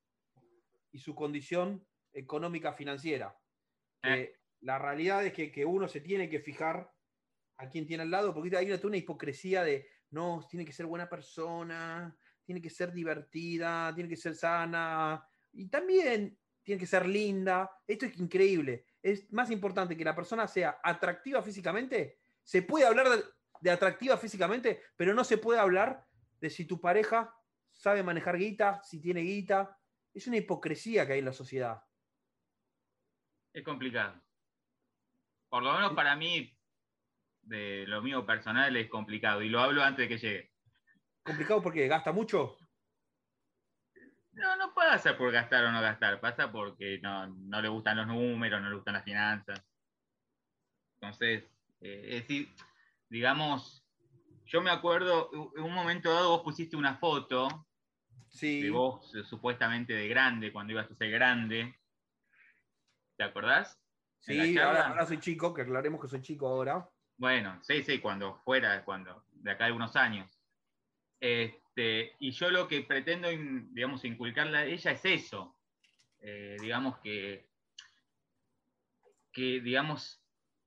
[0.92, 3.36] y su condición económica financiera.
[4.04, 4.38] Eh.
[4.60, 6.94] La realidad es que, uno se tiene que fijar
[7.58, 10.86] a quién tiene al lado, porque hay una, una hipocresía de, no, tiene que ser
[10.86, 12.16] buena persona,
[12.46, 17.72] tiene que ser divertida, tiene que ser sana, y también tiene que ser linda.
[17.88, 22.20] Esto es increíble es más importante que la persona sea atractiva físicamente.
[22.44, 23.08] Se puede hablar
[23.62, 26.06] de, atractiva físicamente, pero no se puede hablar
[26.40, 27.34] de si tu pareja
[27.72, 29.78] sabe manejar guita, si tiene guita.
[30.14, 31.82] Es una hipocresía que hay en la sociedad.
[33.54, 34.22] Es complicado.
[35.50, 36.58] Por lo menos para mí,
[37.42, 39.42] de lo mío personal, es complicado.
[39.42, 40.52] Y lo hablo antes de que llegue.
[41.24, 42.58] ¿Complicado porque gasta mucho?
[44.34, 48.08] No, no pasa por gastar o no gastar, pasa porque no, no le gustan los
[48.08, 49.62] números, no le gustan las finanzas.
[51.00, 51.44] Entonces,
[51.82, 52.50] eh, es decir,
[53.10, 53.86] digamos,
[54.46, 57.68] yo me acuerdo, en un momento dado vos pusiste una foto
[58.32, 58.62] Sí.
[58.62, 61.78] de vos eh, supuestamente de grande, cuando ibas a ser grande.
[63.18, 63.78] ¿Te acordás?
[64.20, 66.90] Sí, ahora, ahora soy chico, que aclaremos que soy chico ahora.
[67.18, 70.40] Bueno, sí, sí, cuando fuera, cuando, de acá a algunos años.
[71.74, 75.56] Este, y yo lo que pretendo, digamos, inculcarle a ella es eso.
[76.20, 77.48] Eh, digamos que,
[79.32, 80.22] que, digamos,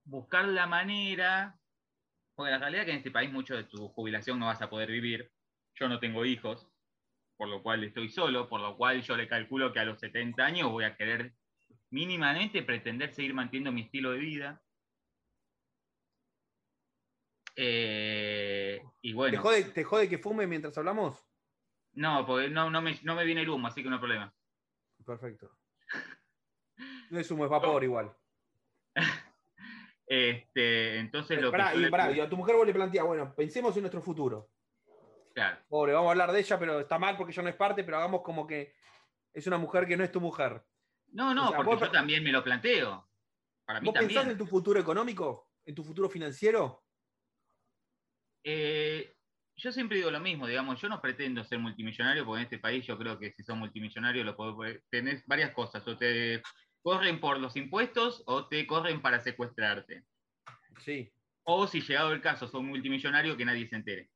[0.04, 1.60] buscar la manera,
[2.34, 4.70] porque la realidad es que en este país mucho de tu jubilación no vas a
[4.70, 5.30] poder vivir.
[5.74, 6.66] Yo no tengo hijos,
[7.36, 10.42] por lo cual estoy solo, por lo cual yo le calculo que a los 70
[10.42, 11.34] años voy a querer
[11.90, 14.62] mínimamente pretender seguir manteniendo mi estilo de vida.
[17.56, 18.53] Eh,
[19.02, 21.24] y ¿Te, jode, ¿Te jode que fume mientras hablamos?
[21.92, 24.34] no, porque no, no, me, no me viene el humo, así que no hay problema.
[25.04, 25.50] Perfecto.
[27.10, 28.16] No es humo, es vapor igual.
[30.06, 33.34] Este, entonces lo Pará, que y, pará, y a tu mujer vos le planteas, bueno,
[33.34, 34.50] pensemos en nuestro futuro.
[35.32, 37.84] claro, Pobre, vamos a hablar de ella, pero está mal porque ella no es parte,
[37.84, 38.74] pero hagamos como que
[39.32, 40.62] es una mujer que no es tu mujer.
[41.12, 43.08] No, no, O sea, porque vos- yo también me lo planteo.
[43.64, 45.50] Para mí ¿Vos pensás en tu futuro económico?
[45.64, 46.83] ¿En tu futuro financiero?
[48.44, 49.16] Eh,
[49.56, 52.84] yo siempre digo lo mismo, digamos, yo no pretendo ser multimillonario, porque en este país
[52.86, 56.42] yo creo que si sos multimillonario lo podés- tenés varias cosas, o te
[56.82, 60.04] corren por los impuestos o te corren para secuestrarte.
[60.80, 61.10] Sí.
[61.44, 64.10] O si llegado el caso sos multimillonario, que nadie se entere.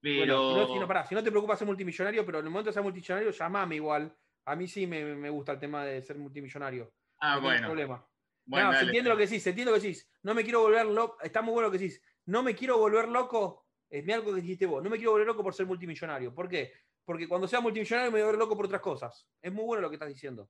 [0.00, 0.18] Pero...
[0.18, 2.50] Bueno, si no, si no, pará, si no te preocupa ser multimillonario, pero en el
[2.50, 4.16] momento de ser multimillonario, llamame igual.
[4.46, 6.92] A mí sí me, me gusta el tema de ser multimillonario.
[7.20, 7.66] ah, no bueno.
[7.66, 8.08] problema.
[8.46, 10.10] bueno, no, se entiende lo que decís, se entiende lo que decís.
[10.22, 11.20] No me quiero volver loco.
[11.20, 12.02] Está muy bueno lo que decís.
[12.30, 13.66] No me quiero volver loco.
[13.88, 14.80] Es algo que dijiste vos.
[14.84, 16.32] No me quiero volver loco por ser multimillonario.
[16.32, 16.72] ¿Por qué?
[17.04, 19.28] Porque cuando sea multimillonario me voy a volver loco por otras cosas.
[19.42, 20.48] Es muy bueno lo que estás diciendo.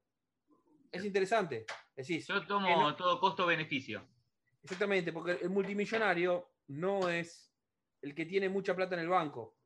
[0.92, 1.64] Es interesante.
[1.96, 4.06] Decís, Yo tomo no- todo costo-beneficio.
[4.62, 7.50] exactamente, porque el multimillonario no es
[8.02, 9.56] el que tiene mucha plata en el banco.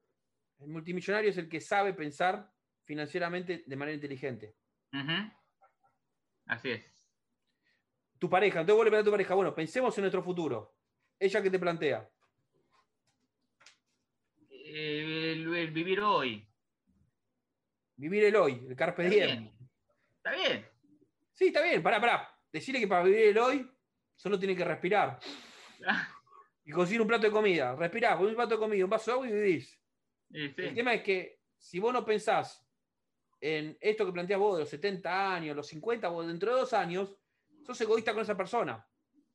[0.60, 2.48] El multimillonario es el que sabe pensar
[2.84, 4.54] financieramente de manera inteligente.
[6.46, 7.10] Así es.
[8.20, 10.76] Tu pareja, entonces planteas a tu pareja, bueno, pensemos en nuestro futuro.
[11.18, 12.08] Ella que te plantea.
[14.50, 16.46] El, el vivir hoy.
[17.96, 19.26] Vivir el hoy, el carpe Está diem.
[19.42, 19.58] bien.
[20.16, 20.68] Está bien.
[21.32, 22.38] Sí, está bien, pará, pará.
[22.52, 23.70] Decirle que para vivir el hoy
[24.14, 25.18] solo tiene que respirar.
[26.66, 27.76] Y conseguir un plato de comida.
[27.76, 29.78] Respirás, con un plato de comida, un vaso de agua y vivís.
[30.32, 30.54] Sí.
[30.56, 32.66] El tema es que si vos no pensás
[33.38, 36.72] en esto que planteás vos de los 70 años, los 50 o dentro de dos
[36.72, 37.14] años,
[37.66, 38.82] sos egoísta con esa persona.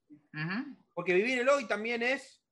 [0.09, 0.75] Ujú.
[0.99, 2.43] Porque vivir el hoy también es.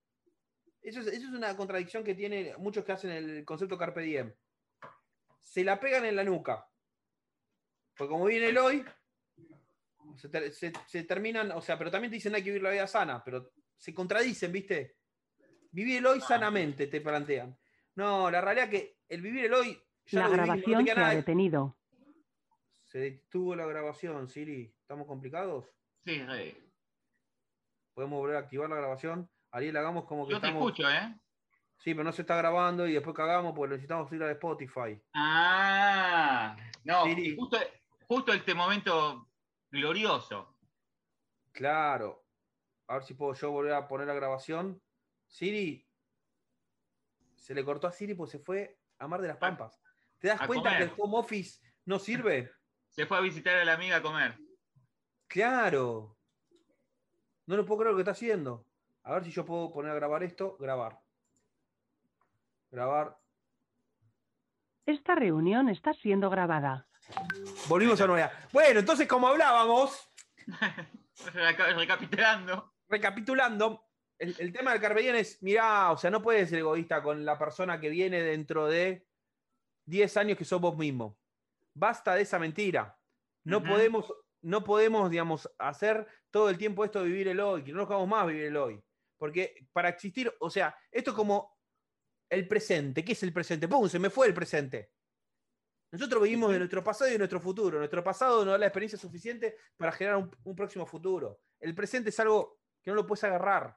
[0.81, 1.07] Eso, es.
[1.07, 4.33] eso es una contradicción que tiene muchos que hacen el concepto Carpe Diem.
[5.37, 6.65] Se la pegan en la nuca.
[7.97, 8.85] Porque como viene el hoy,
[10.15, 11.51] se, ter- se- se terminan.
[11.51, 14.49] O sea, pero también te dicen hay que vivir la vida sana, pero se contradicen,
[14.53, 14.95] ¿viste?
[15.71, 17.53] Vivir el hoy sanamente, te plantean.
[17.95, 19.77] No, la realidad que el vivir el hoy.
[20.05, 21.77] ya La lo vivimos, no grabación se ha nada detenido.
[22.85, 24.73] Se detuvo la grabación, Siri.
[24.79, 25.65] ¿Estamos complicados?
[26.05, 26.66] Sí, re.
[27.97, 29.27] ¿Podemos volver a activar la grabación?
[29.49, 30.69] Ariel, hagamos como que Yo te estamos.
[30.69, 31.19] escucho, ¿eh?
[31.77, 35.01] Sí, pero no se está grabando y después cagamos porque necesitamos ir a Spotify.
[35.15, 37.35] Ah, no, Siri.
[37.35, 37.57] justo,
[38.07, 39.27] justo este momento
[39.71, 40.59] glorioso.
[41.51, 42.23] Claro.
[42.85, 44.79] A ver si puedo yo volver a poner la grabación.
[45.25, 45.83] Siri.
[47.35, 49.81] Se le cortó a Siri porque se fue a Mar de las Pampas.
[50.19, 52.51] ¿Te das a cuenta que el home office no sirve?
[52.89, 54.37] Se fue a visitar a la amiga a comer.
[55.25, 56.16] Claro.
[57.47, 58.65] No lo puedo creer lo que está haciendo.
[59.03, 60.57] A ver si yo puedo poner a grabar esto.
[60.59, 60.99] Grabar.
[62.71, 63.17] Grabar.
[64.85, 66.87] Esta reunión está siendo grabada.
[67.67, 68.31] Volvimos a novedad.
[68.51, 70.09] Bueno, entonces, como hablábamos,
[71.33, 72.73] Reca- Recapitulando.
[72.89, 73.83] recapitulando,
[74.19, 77.25] el, el tema del Carpe Diem es, mirá, o sea, no puedes ser egoísta con
[77.25, 79.07] la persona que viene dentro de
[79.85, 81.17] 10 años que sos vos mismo.
[81.73, 82.97] Basta de esa mentira.
[83.43, 87.71] No podemos, no podemos, digamos, hacer todo el tiempo esto de vivir el hoy, que
[87.71, 88.83] no nos hagamos más vivir el hoy.
[89.17, 91.57] Porque para existir, o sea, esto es como
[92.29, 93.03] el presente.
[93.03, 93.67] ¿Qué es el presente?
[93.67, 93.87] ¡Pum!
[93.89, 94.91] Se me fue el presente.
[95.91, 97.79] Nosotros vivimos de nuestro pasado y de nuestro futuro.
[97.79, 101.41] Nuestro pasado nos da la experiencia suficiente para generar un, un próximo futuro.
[101.59, 103.75] El presente es algo que no lo puedes agarrar.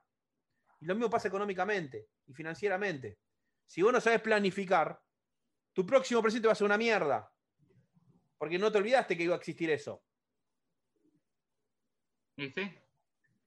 [0.80, 3.18] Y lo mismo pasa económicamente y financieramente.
[3.66, 5.00] Si vos no sabes planificar,
[5.72, 7.32] tu próximo presente va a ser una mierda.
[8.36, 10.02] Porque no te olvidaste que iba a existir eso.
[12.40, 12.72] ¿Y sí?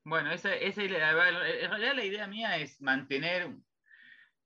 [0.04, 3.50] Bueno, esa, esa es la, en realidad la idea mía es mantener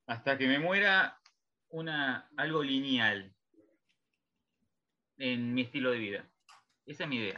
[0.06, 1.20] hasta que me muera
[1.68, 3.36] una, algo lineal
[5.18, 6.30] en mi estilo de vida.
[6.86, 7.38] Esa es mi idea.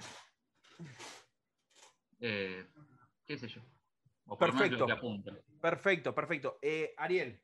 [2.20, 2.68] Eh,
[3.26, 3.62] ¿Qué sé yo?
[4.28, 4.86] O perfecto.
[5.60, 6.60] Perfecto, perfecto.
[6.62, 7.42] Eh, Ariel,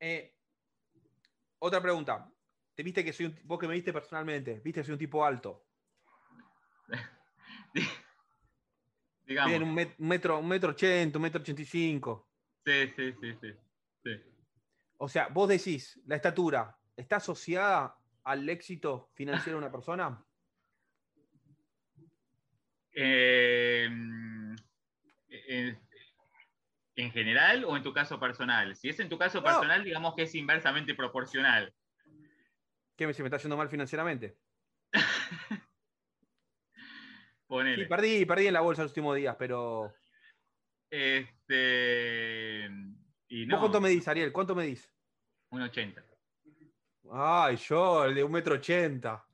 [0.00, 0.34] eh,
[1.58, 2.32] otra pregunta.
[2.74, 5.22] ¿Te viste que soy un, vos que me viste personalmente, viste que soy un tipo
[5.26, 5.66] alto?
[9.26, 9.60] Digamos.
[9.60, 12.30] un, metro, un metro ochenta, un metro ochenta y cinco.
[12.64, 13.52] Sí, sí, sí, sí,
[14.04, 14.10] sí.
[14.96, 20.24] O sea, vos decís, la estatura, ¿está asociada al éxito financiero de una persona?
[23.00, 23.88] Eh,
[26.96, 28.74] en, general o en tu caso personal?
[28.74, 31.72] Si es en tu caso personal, digamos que es inversamente proporcional.
[32.96, 34.36] ¿Qué me, se me está yendo mal financieramente?
[37.48, 39.94] Sí, perdí, perdí en la bolsa los últimos días, pero.
[40.90, 42.68] Este.
[43.48, 44.32] ¿Vos cuánto medís, Ariel?
[44.32, 44.90] ¿Cuánto medís?
[45.50, 46.04] Un 80.
[47.10, 49.24] Ay, yo, el de un metro ochenta.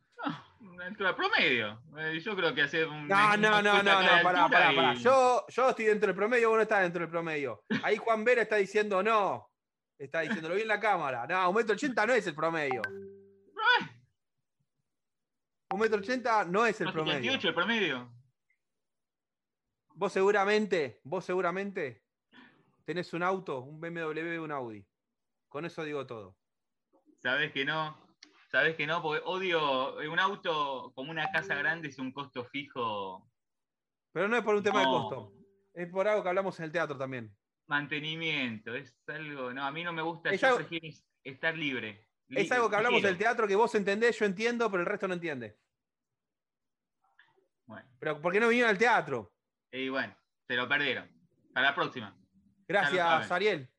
[0.79, 1.83] dentro del promedio.
[1.99, 3.09] Eh, yo creo que hacer un.
[3.09, 4.95] No, no, no, no, no, pará, pará, pará.
[4.95, 7.65] Yo, yo estoy dentro del promedio, vos no estás dentro del promedio.
[7.83, 9.51] Ahí Juan Vera está diciendo no.
[9.99, 11.27] Está diciéndolo bien en la cámara.
[11.27, 12.83] No, un metro ochenta no es el promedio.
[15.75, 17.33] Un metro ochenta no es el promedio.
[17.33, 18.09] el promedio.
[19.97, 22.05] Vos seguramente, vos seguramente
[22.85, 24.87] tenés un auto, un BMW, un Audi.
[25.49, 26.39] Con eso digo todo.
[27.21, 27.99] Sabes que no,
[28.53, 33.29] sabes que no, porque odio un auto como una casa grande es un costo fijo.
[34.13, 35.33] Pero no es por un tema de costo,
[35.73, 37.37] es por algo que hablamos en el teatro también.
[37.67, 42.07] Mantenimiento, es algo, no, a mí no me gusta, estar libre.
[42.29, 45.15] Es algo que hablamos del teatro que vos entendés, yo entiendo, pero el resto no
[45.15, 45.59] entiende.
[47.67, 47.89] Bueno.
[47.99, 49.33] Pero ¿por qué no vinieron al teatro?
[49.71, 50.15] Y bueno,
[50.47, 51.11] se lo perdieron.
[51.53, 52.17] Para la próxima.
[52.67, 53.71] Gracias, Ariel.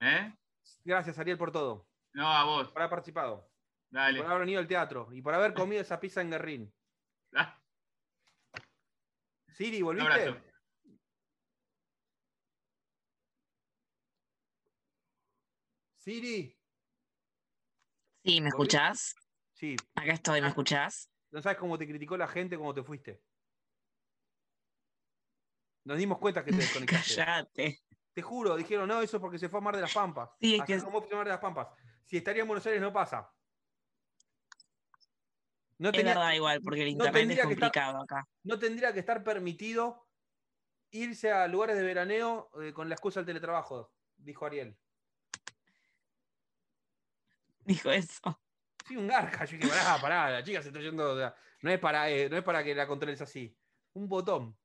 [0.00, 0.34] ¿Eh?
[0.84, 1.88] Gracias, Ariel, por todo.
[2.12, 2.68] No, a vos.
[2.68, 3.50] Por haber participado.
[3.90, 4.18] Dale.
[4.18, 6.74] Por haber venido al teatro y por haber comido esa pizza en Guerrín.
[7.34, 7.60] Ah.
[9.48, 10.42] Siri, ¿volviste?
[15.98, 16.56] Siri.
[18.24, 19.14] Sí, ¿me escuchás?
[19.52, 19.76] Sí.
[19.94, 20.50] Acá estoy, ¿me ah.
[20.50, 21.10] escuchás?
[21.30, 23.22] No sabes cómo te criticó la gente cuando te fuiste.
[25.84, 27.16] Nos dimos cuenta que te desconectaste.
[27.16, 27.80] Cállate.
[28.12, 30.30] Te juro, dijeron, no, eso es porque se fue a Mar de las Pampas.
[30.40, 30.78] Sí, es que...
[30.82, 31.68] Como Mar de las Pampas.
[32.04, 33.32] Si estaría en Buenos Aires no pasa.
[35.78, 38.28] No es verdad igual, porque el internet es complicado acá.
[38.42, 40.06] No tendría que estar permitido
[40.90, 44.76] irse a lugares de veraneo eh, con la excusa del teletrabajo, dijo Ariel.
[47.64, 48.38] Dijo eso.
[48.86, 49.44] Sí, un garca.
[49.44, 51.14] Yo dije, pará, pará, la chica se está yendo.
[51.62, 53.56] no, es para, eh, no es para que la controles así.
[53.92, 54.56] Un botón.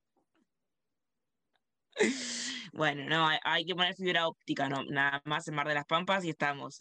[2.73, 6.25] Bueno, no, hay, que poner fibra óptica, no, nada más en Mar de las Pampas
[6.25, 6.77] y estamos.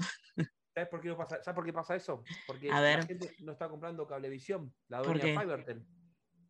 [0.74, 2.24] ¿Sabes por qué, no pasa, ¿sabes por qué pasa eso?
[2.49, 5.87] Porque la gente no está comprando cablevisión, la dueña Fibertel.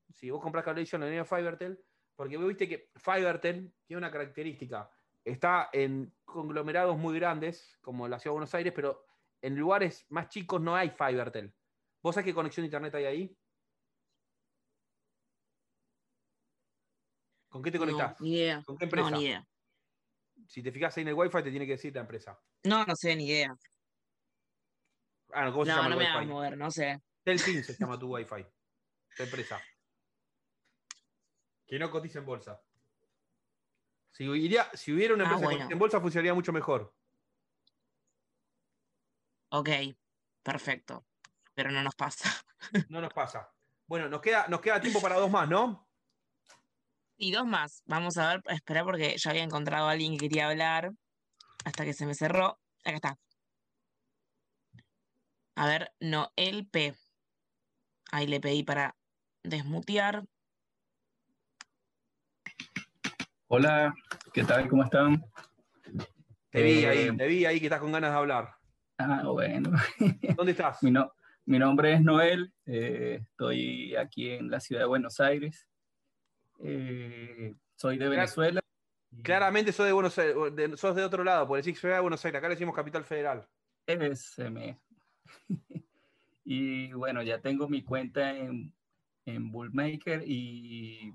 [0.09, 1.79] Si vos compras cablevisión, la dueña Fibertel,
[2.17, 4.91] porque vos viste que Fibertel tiene una característica.
[5.23, 9.05] Está en conglomerados muy grandes, como la Ciudad de Buenos Aires, pero
[9.45, 11.55] en lugares más chicos no hay Fibertel.
[12.03, 13.39] ¿Vos sabés qué conexión de internet hay ahí?
[17.51, 18.19] ¿Con qué te conectás?
[18.23, 18.63] ni idea.
[18.65, 19.11] ¿Con qué empresa?
[19.11, 19.47] No, ni idea.
[20.49, 22.41] Si te fijas ahí en el Wi-Fi, te tiene que decir la empresa.
[22.65, 23.55] No, no sé, ni idea.
[25.33, 27.03] Ah, ¿cómo se no, llama no me voy a mover, no sé.
[27.23, 28.47] Telpin se llama tu Wi-Fi.
[29.17, 29.61] Tu empresa.
[31.67, 32.63] Que no cotiza en bolsa.
[34.11, 34.25] Si,
[34.75, 36.95] si hubiera una ah, empresa en bolsa, funcionaría mucho mejor.
[39.57, 39.69] Ok,
[40.43, 41.07] perfecto.
[41.55, 42.29] Pero no nos pasa.
[42.89, 43.53] No nos pasa.
[43.87, 45.87] Bueno, nos queda, nos queda tiempo para dos más, ¿no?
[47.19, 47.83] Y dos más.
[47.85, 50.93] Vamos a ver, esperar porque ya había encontrado a alguien que quería hablar
[51.65, 52.59] hasta que se me cerró.
[52.85, 53.19] Acá está.
[55.57, 56.95] A ver, Noel P.
[58.11, 58.97] Ahí le pedí para
[59.43, 60.25] desmutear.
[63.47, 63.95] Hola,
[64.33, 64.69] ¿qué tal?
[64.69, 65.23] ¿Cómo están?
[66.51, 68.64] Te vi ahí, eh, te vi ahí que estás con ganas de hablar.
[68.99, 69.71] Ah, bueno.
[70.37, 70.83] ¿Dónde estás?
[70.83, 75.69] mi, nombre es Noel, eh, estoy aquí en la ciudad de Buenos Aires.
[76.61, 78.61] Eh, soy de Venezuela.
[79.23, 82.39] Claramente sos de Buenos Aires, sos de otro lado, porque decís ciudad de Buenos Aires,
[82.39, 83.47] acá le decimos capital federal.
[83.87, 84.79] SM.
[86.45, 88.73] y bueno, ya tengo mi cuenta en,
[89.27, 91.13] en Bullmaker y.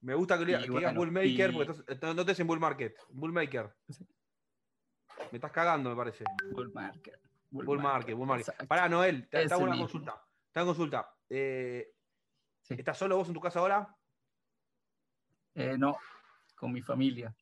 [0.00, 3.72] Me gusta que, digas Bullmaker, porque no te en Bull Market, Bullmaker.
[5.30, 6.24] Me estás cagando, me parece.
[6.52, 7.18] Bullmaker.
[7.50, 8.66] Bullmaker, Bullmaker.
[8.66, 10.22] Pará, Noel, te, hago una consulta.
[10.52, 11.14] Te hago consulta.
[11.28, 11.92] Eh,
[12.68, 13.96] ¿Estás solo vos en tu casa ahora?
[15.54, 15.96] Eh, no,
[16.56, 17.34] con mi familia.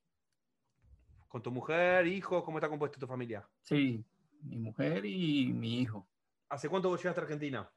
[1.29, 2.45] ¿Con tu mujer, hijo?
[2.45, 3.49] ¿Cómo está compuesta tu familia?
[3.63, 4.05] Sí,
[4.43, 6.07] mi mujer y mi hijo.
[6.49, 7.71] ¿Hace cuánto vos llegaste a Argentina?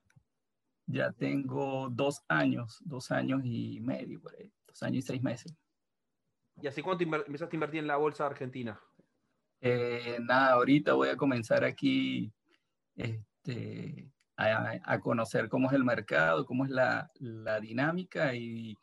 [0.87, 5.55] Ya tengo dos años, dos años y medio, por ahí, dos años y seis meses.
[6.61, 8.79] ¿Y hace cuánto empezaste a invertir en la bolsa argentina?
[9.67, 12.31] Eh, nada, ahorita voy a comenzar aquí
[12.95, 17.09] este, a, conocer cómo es el mercado, cómo es la,
[17.61, 18.77] dinámica y,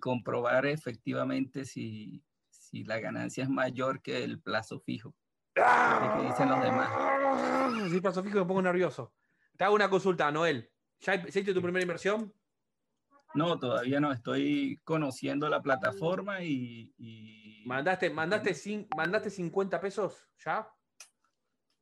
[0.00, 5.14] comprobar efectivamente si, si, la ganancia es mayor que el plazo fijo.
[5.52, 5.60] ¿Qué
[6.26, 6.88] dicen los demás?
[7.90, 9.12] Sí, plazo fijo me pongo nervioso.
[9.58, 10.70] Te hago una consulta, Noel.
[11.00, 12.32] ¿Ya hiciste tu primera inversión?
[13.34, 14.12] No, todavía no.
[14.12, 17.62] Estoy conociendo la plataforma y.
[17.64, 20.68] ¿Mandaste, mandaste, ¿Mandaste 50 pesos ya?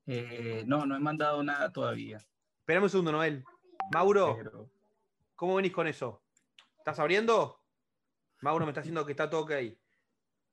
[0.06, 2.18] Eh, no, no he mandado nada todavía.
[2.58, 3.44] Esperame un segundo, Noel.
[3.92, 4.70] Mauro,
[5.34, 6.22] ¿cómo venís con eso?
[6.78, 7.60] ¿Estás abriendo?
[8.40, 9.52] Mauro me está diciendo que está todo ok.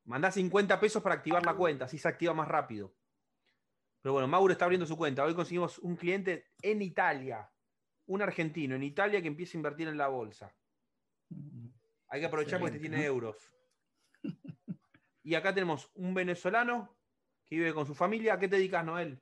[0.06, 2.96] Mandá 50 pesos para activar la cuenta, así se activa más rápido.
[4.02, 5.24] Pero bueno, Mauro está abriendo su cuenta.
[5.24, 7.52] Hoy conseguimos un cliente en Italia,
[8.06, 10.56] un argentino en Italia que empieza a invertir en la bolsa.
[12.10, 13.36] Hay que aprovechar porque este tiene euros.
[15.24, 16.96] Y acá tenemos un venezolano
[17.46, 18.36] que vive con su familia.
[18.36, 19.22] ¿A qué te dedicas, Noel?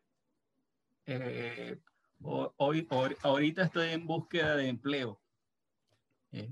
[1.08, 1.82] Eh,
[2.22, 2.88] hoy,
[3.24, 5.20] ahorita estoy en búsqueda de empleo.
[6.32, 6.50] Eh,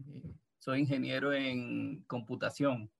[0.58, 2.92] soy ingeniero en computación.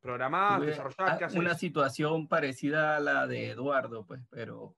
[0.00, 4.74] Programar, desarrollar, ¿qué Una situación parecida a la de Eduardo, pues, pero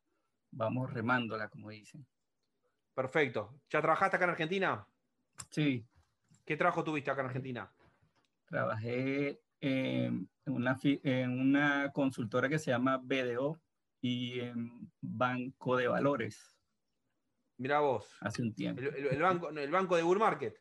[0.51, 2.07] vamos remándola, como dicen.
[2.95, 3.61] Perfecto.
[3.71, 4.89] ¿Ya trabajaste acá en Argentina?
[5.51, 5.87] Sí.
[6.49, 7.71] ¿Qué trabajo tuviste acá en Argentina?
[8.47, 13.61] Trabajé en una, en una consultora que se llama BDO
[14.01, 16.57] y en Banco de Valores.
[17.59, 18.17] Mira vos.
[18.23, 18.81] Hace un tiempo.
[18.81, 20.59] El, banco, el banco de Bull Market,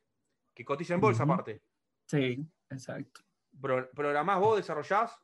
[0.53, 1.63] que cotiza en bolsa aparte.
[2.05, 3.21] Sí, exacto.
[3.61, 5.17] ¿Programás vos, desarrollás?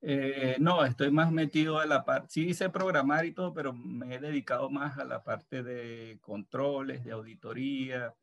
[0.00, 4.14] Eh, no, estoy más metido a la parte, sí hice programar y todo, pero me
[4.14, 8.14] he dedicado más a la parte de controles, de auditoría,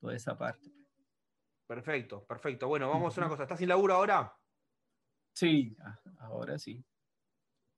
[0.00, 0.77] toda esa parte.
[1.68, 2.66] Perfecto, perfecto.
[2.66, 3.42] Bueno, vamos a hacer una cosa.
[3.42, 4.34] ¿Estás sin laburo ahora?
[5.34, 5.76] Sí,
[6.20, 6.82] ahora sí.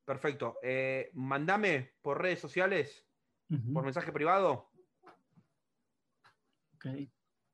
[0.04, 0.58] Perfecto.
[0.62, 3.04] Eh, mandame por redes sociales,
[3.74, 4.70] por mensaje privado.
[6.76, 6.86] Ok.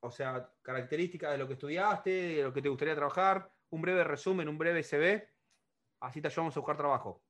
[0.00, 4.04] O sea, características de lo que estudiaste, de lo que te gustaría trabajar, un breve
[4.04, 5.26] resumen, un breve CV.
[6.00, 7.24] Así te ayudamos a buscar trabajo.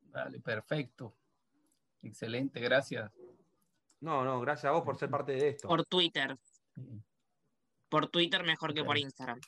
[0.00, 1.14] Vale, perfecto.
[2.02, 3.12] Excelente, gracias.
[4.00, 5.68] No, no, gracias a vos por ser parte de esto.
[5.68, 6.36] Por Twitter.
[7.92, 9.38] Por Twitter mejor que por Instagram.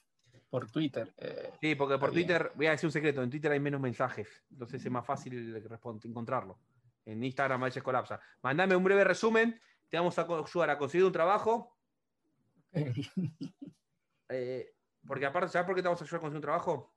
[0.50, 1.14] Por Twitter.
[1.16, 4.44] Eh, sí, porque por Twitter, voy a decir un secreto, en Twitter hay menos mensajes,
[4.50, 5.56] entonces es más fácil
[6.04, 6.58] encontrarlo.
[7.06, 8.20] En Instagram a veces colapsa.
[8.42, 11.74] Mándame un breve resumen, te vamos a ayudar a conseguir un trabajo.
[14.26, 14.72] Eh,
[15.06, 16.94] porque aparte, ¿sabes por qué te vamos a ayudar a conseguir un trabajo?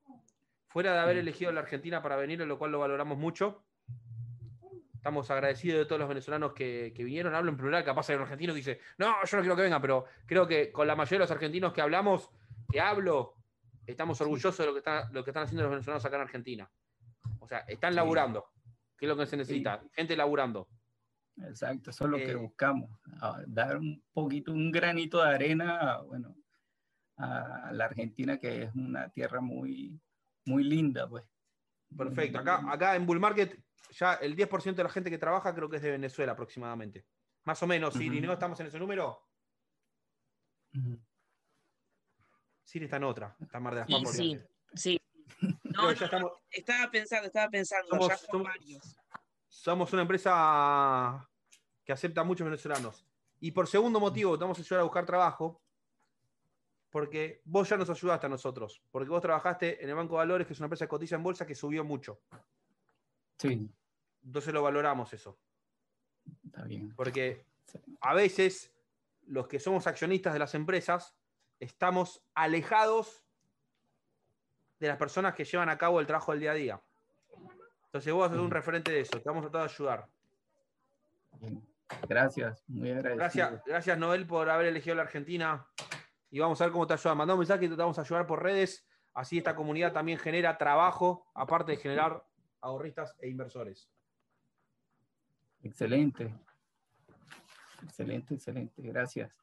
[0.70, 3.66] Fuera de haber elegido la Argentina para venir, en lo cual lo valoramos mucho,
[5.08, 7.34] Estamos agradecidos de todos los venezolanos que, vinieron.
[7.34, 9.80] Hablo en plural, capaz hay un argentino que dice, no, yo no quiero que venga,
[9.80, 12.30] pero creo que con la mayoría de los argentinos que hablamos,
[12.70, 13.36] que hablo,
[13.86, 14.82] estamos orgullosos de lo que,
[15.14, 16.70] lo que están haciendo los venezolanos acá en Argentina.
[17.40, 18.50] O sea, están laburando,
[18.98, 20.68] que es lo que se necesita, gente laburando.
[21.38, 22.90] Exacto, eso es lo que eh, buscamos,
[23.48, 26.36] dar un poquito, un granito de arena, bueno,
[27.16, 29.98] a la Argentina, que es una tierra muy,
[30.44, 31.24] muy linda, pues.
[31.96, 32.40] Perfecto.
[32.40, 33.58] Acá, acá en Bull Market
[33.92, 37.06] ya el 10% de la gente que trabaja creo que es de Venezuela aproximadamente.
[37.44, 38.34] Más o menos, Siri, ¿no?
[38.34, 39.26] ¿Estamos en ese número?
[42.64, 44.16] Siri está en otra, está Mar de las Pampas.
[44.16, 44.40] Sí,
[44.74, 45.02] sí.
[45.78, 48.10] No, estaba pensando, estaba pensando.
[49.48, 51.30] Somos, una empresa
[51.84, 53.06] que acepta a muchos venezolanos.
[53.40, 55.62] Y por segundo motivo, te vamos a ayudar a buscar trabajo,
[56.90, 60.48] porque vos ya nos ayudaste a nosotros, porque vos trabajaste en el Banco de Valores,
[60.48, 62.22] que es una empresa que cotiza en bolsa que subió mucho.
[63.38, 63.70] Sí.
[64.24, 65.38] Entonces lo valoramos eso.
[66.46, 66.94] Está bien.
[66.96, 67.46] Porque
[68.02, 68.74] a veces
[69.26, 71.16] los que somos accionistas de las empresas
[71.60, 73.26] estamos alejados
[74.80, 76.82] de las personas que llevan a cabo el trabajo del día a día.
[77.86, 80.08] Entonces vos sos un referente de eso, te vamos a tratar de ayudar.
[82.08, 83.18] Gracias, muy agradecido.
[83.18, 85.66] Gracias, gracias Noel por haber elegido la Argentina
[86.30, 87.16] y vamos a ver cómo te ayuda.
[87.16, 88.86] Mandá un mensaje y te vamos a ayudar por redes.
[89.14, 92.24] Así esta comunidad también genera trabajo, aparte de generar
[92.68, 93.90] ahorristas e inversores.
[95.64, 96.34] Excelente.
[97.84, 98.82] Excelente, excelente.
[98.82, 99.34] Gracias.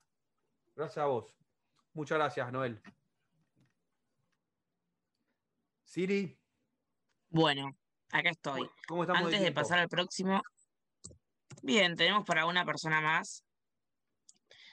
[0.77, 1.35] Gracias a vos.
[1.93, 2.81] Muchas gracias, Noel.
[5.85, 6.37] Siri.
[7.31, 7.77] Bueno,
[8.11, 8.69] acá estoy.
[8.87, 10.43] ¿Cómo Antes de, pasar al próximo,
[11.63, 13.45] bien, tenemos para una persona más.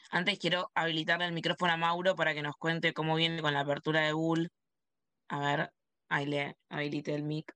[0.09, 3.61] Antes quiero habilitarle el micrófono a Mauro para que nos cuente cómo viene con la
[3.61, 4.51] apertura de Bull.
[5.29, 5.73] A ver,
[6.09, 7.55] ahí le habilité el mic.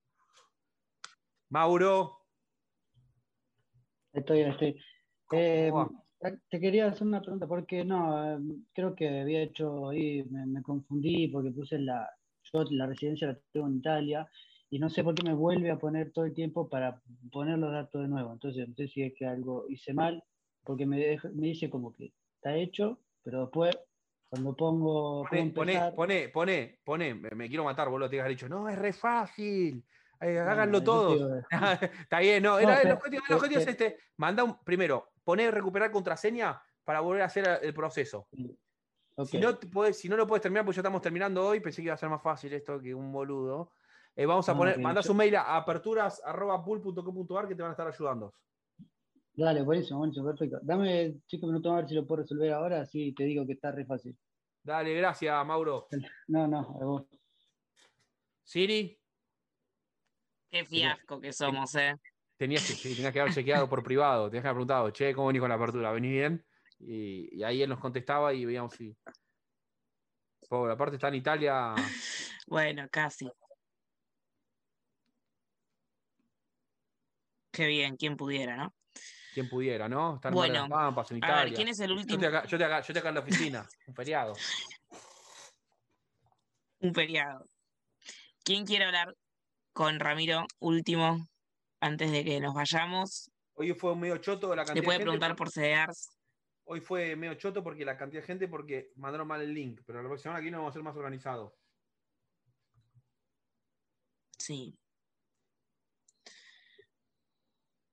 [1.50, 2.26] Mauro.
[4.14, 4.80] Estoy, estoy.
[5.32, 5.72] Eh,
[6.50, 8.40] te quería hacer una pregunta, porque no,
[8.74, 12.10] creo que había hecho ahí, me, confundí porque puse la,
[12.54, 14.28] yo la residencia la tengo en Italia
[14.70, 17.72] y no sé por qué me vuelve a poner todo el tiempo para poner los
[17.72, 18.34] datos de nuevo.
[18.34, 20.24] Entonces, no sé si es que algo hice mal,
[20.64, 23.78] porque me, me dice como que está hecho, pero después,
[24.30, 25.24] cuando pongo.
[25.30, 25.52] Pone,
[25.94, 29.84] pone, pone, pone, me, quiero matar, boludo, te has dicho, no, es re fácil.
[30.22, 31.44] Eh, háganlo todos.
[32.02, 33.24] está bien, no, el, objetivo,
[33.60, 33.98] es este.
[34.18, 38.28] Manda un, primero, poner recuperar contraseña para volver a hacer el proceso.
[39.26, 39.58] Si, no
[39.94, 42.10] si no lo puedes terminar, pues ya estamos terminando hoy, pensé que iba a ser
[42.10, 43.72] más fácil esto que un boludo.
[44.16, 48.34] Eh, vamos a poner, mandás un mail a aperturas.pool.com.ar que te van a estar ayudando.
[49.34, 50.60] Dale, buenísimo, buenísimo, perfecto.
[50.62, 53.72] Dame cinco minutos a ver si lo puedo resolver ahora, así te digo que está
[53.72, 54.18] re fácil.
[54.64, 55.88] Dale, gracias, Mauro.
[56.28, 57.04] No, no, a vos.
[58.44, 58.98] Siri.
[60.50, 61.96] Qué fiasco que somos, eh.
[62.38, 65.40] Tenías que, tenías que haber chequeado por privado, tenías que haber preguntado, che, ¿cómo venís
[65.40, 65.92] con la apertura?
[65.92, 66.46] ¿Venís bien?
[66.80, 68.96] Y, ahí él nos contestaba y veíamos si.
[70.50, 71.76] Pobre, aparte está en Italia.
[72.48, 73.28] Bueno, casi.
[77.52, 78.76] Qué bien, quien pudiera, ¿no?
[79.34, 80.18] Quien pudiera, ¿no?
[80.18, 81.40] Estar bueno, en Pampas, en Italia.
[81.40, 82.14] A ver, ¿quién es el último?
[82.14, 82.48] Yo te acá,
[82.82, 84.34] yo te acá, en la oficina, un feriado.
[86.82, 87.48] Un feriado.
[88.44, 89.16] ¿Quién quiere hablar
[89.76, 91.28] con Ramiro último
[91.82, 93.30] antes de que nos vayamos?
[93.56, 96.18] Hoy fue medio choto la cantidad Le puede preguntar por CDRs.
[96.64, 100.02] Hoy fue medio choto porque la cantidad de gente, porque mandaron mal el link, pero
[100.02, 101.54] la próxima aquí no vamos a ser más organizados.
[104.40, 104.80] Sí.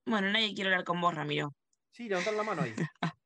[0.06, 1.52] Bueno, nadie quiere hablar con vos, Ramiro.
[1.90, 2.74] Sí, levantar la mano ahí.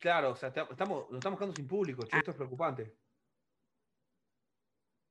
[0.00, 2.96] Claro, o sea, estamos, nos estamos quedando sin público, che, esto es preocupante.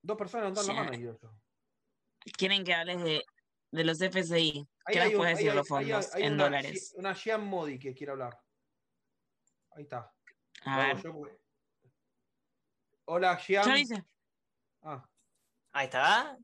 [0.07, 2.31] Dos personas levantan la mano ahí.
[2.37, 3.25] Quieren que hables de,
[3.71, 4.65] de los FCI.
[4.85, 6.93] ¿Qué nos puedes decir los fondos en una, dólares?
[6.95, 8.39] Una Jean Modi que quiere hablar.
[9.71, 10.09] Ahí está.
[10.63, 11.03] A ver.
[13.03, 14.05] Hola, Jean.
[14.81, 15.05] Ah.
[15.73, 16.37] Ahí está.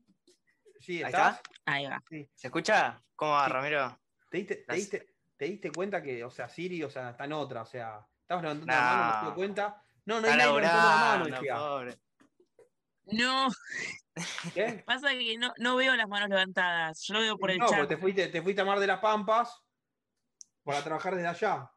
[0.81, 1.41] Sí, Ahí está.
[1.63, 2.03] Ahí va.
[2.35, 3.01] ¿Se escucha?
[3.15, 3.97] ¿Cómo va, Ramiro?
[4.29, 4.65] ¿Te diste,
[5.37, 8.43] te, diste, cuenta que, o sea, Siri, o sea, está en otra, o sea, estabas
[8.43, 9.85] levantando la mano, no te das cuenta.
[10.03, 11.57] No, no hay nadie levantando la mano.
[11.57, 12.03] Pobre.
[13.05, 13.49] No.
[14.53, 14.83] ¿Qué?
[14.85, 17.79] Pasa que no, no, veo las manos levantadas, yo lo veo por el no, chat.
[17.79, 19.61] No, te fuiste, te fuiste a Mar de las Pampas
[20.63, 21.69] para trabajar desde allá.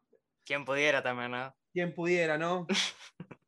[0.45, 1.55] Quien pudiera también, ¿no?
[1.73, 2.67] Quien pudiera, ¿no?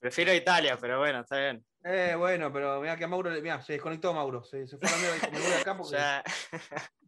[0.00, 1.64] Prefiero Italia, pero bueno, está bien.
[1.84, 4.92] Eh, bueno, pero mira que a Mauro, mira, se desconectó Mauro, se, se fue a
[4.92, 5.96] la mierda, me voy acá porque...
[5.96, 6.22] Ya.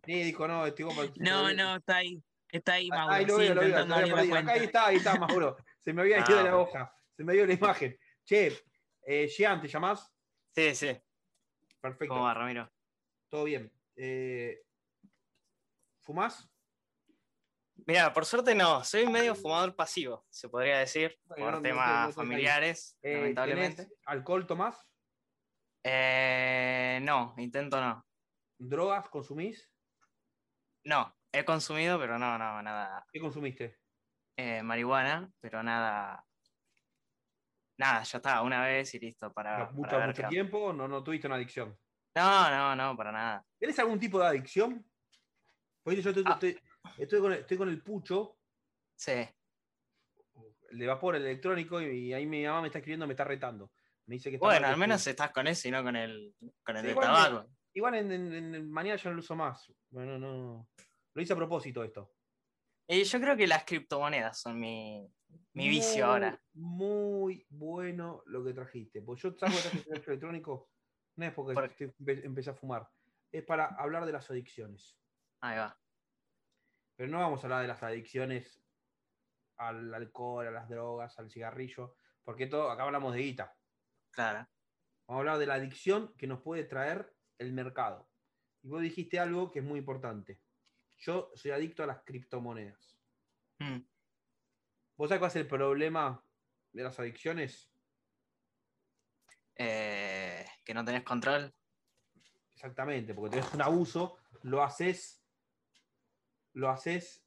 [0.05, 0.87] Sí, dijo, no, estoy
[1.17, 3.13] No, no, está ahí, está ahí Mauro.
[3.13, 3.79] Ahí lo veo, lo veo,
[4.37, 7.25] acá ahí está, ahí está Mauro, se me había ido de la ah, hoja, se
[7.25, 7.99] me dio la imagen.
[8.25, 8.57] Che,
[9.07, 10.13] eh, Jean, ¿te llamás?
[10.55, 10.97] Sí, sí.
[11.81, 12.15] Perfecto.
[12.15, 12.71] ¿Cómo va, Ramiro?
[13.29, 13.73] Todo bien.
[13.97, 14.63] Eh,
[16.01, 16.51] ¿Fumás?
[17.87, 23.15] Mira, por suerte no, soy medio fumador pasivo, se podría decir, por temas familiares, eh,
[23.15, 23.89] lamentablemente.
[24.05, 24.87] ¿Alcohol tomás?
[25.83, 28.07] Eh, no, intento no.
[28.59, 29.71] ¿Drogas consumís?
[30.85, 33.07] No, he consumido, pero no, no, nada.
[33.13, 33.79] ¿Qué consumiste?
[34.37, 36.27] Eh, marihuana, pero nada.
[37.81, 39.33] Nada, ya está, una vez y listo.
[39.33, 40.71] Para, ¿Mucho, mucho tiempo?
[40.71, 41.75] ¿No, ¿No tuviste una adicción?
[42.15, 43.47] No, no, no, para nada.
[43.59, 44.85] ¿Tienes algún tipo de adicción?
[45.83, 46.33] Pues yo ah.
[46.35, 46.61] estoy,
[46.99, 48.37] Estoy con, estoy con el pucho.
[48.97, 49.27] Sí.
[50.71, 53.73] El de vapor electrónico y ahí mi mamá me está escribiendo, me está retando.
[54.05, 56.83] Me dice que bueno, al menos estás con ese y no con el, con el
[56.85, 57.49] de tabaco.
[57.73, 59.73] igual en, mañana ya no lo uso más.
[59.89, 60.69] Bueno, no.
[61.15, 62.13] Lo hice a propósito esto.
[62.87, 65.11] Y yo creo que las criptomonedas son mi,
[65.53, 66.41] mi vicio ahora.
[66.55, 69.03] Muy bueno lo que trajiste.
[69.03, 70.71] Pues yo de el electrónico,
[71.17, 72.89] no es porque empecé a fumar.
[73.33, 74.99] Es para hablar de las adicciones.
[75.41, 75.79] Ahí va.
[76.97, 78.63] Pero no vamos a hablar de las adicciones
[79.57, 83.57] al alcohol, a las drogas, al cigarrillo, porque todo, acá hablamos de guita.
[84.11, 84.49] Claro.
[85.07, 88.09] Vamos a hablar de la adicción que nos puede traer el mercado.
[88.63, 90.41] Y vos dijiste algo que es muy importante.
[90.99, 92.99] Yo soy adicto a las criptomonedas.
[93.59, 93.79] Hmm.
[95.01, 96.23] ¿Vos sabés cuál es el problema
[96.75, 97.73] de las adicciones?
[99.57, 101.55] Eh, que no tenés control.
[102.53, 105.25] Exactamente, porque tenés un abuso, lo haces
[106.53, 107.25] lo haces.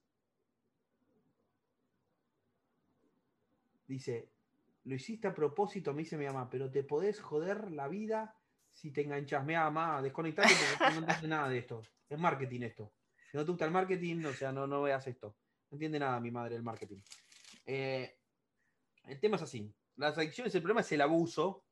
[3.87, 4.29] Dice,
[4.83, 8.37] lo hiciste a propósito, me dice mi mamá, pero te podés joder la vida
[8.71, 9.43] si te enganchas.
[9.43, 11.81] Mi mamá, desconectate porque no entiendes nada de esto.
[12.07, 12.93] Es marketing esto.
[13.31, 15.35] Si no te gusta el marketing, o sea, no, no veas esto.
[15.71, 16.99] No entiende nada mi madre del marketing.
[17.65, 18.19] Eh,
[19.05, 19.73] el tema es así.
[19.95, 21.67] Las adicciones, el problema es el abuso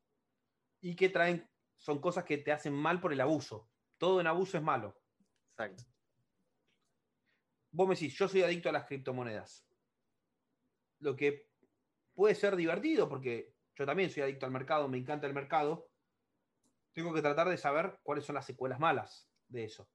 [0.80, 3.70] y que traen, son cosas que te hacen mal por el abuso.
[3.98, 5.02] Todo en abuso es malo.
[5.50, 5.84] Exacto.
[7.70, 9.68] Vos me decís, yo soy adicto a las criptomonedas.
[10.98, 11.50] Lo que
[12.14, 15.90] puede ser divertido, porque yo también soy adicto al mercado, me encanta el mercado.
[16.92, 19.90] Tengo que tratar de saber cuáles son las secuelas malas de eso.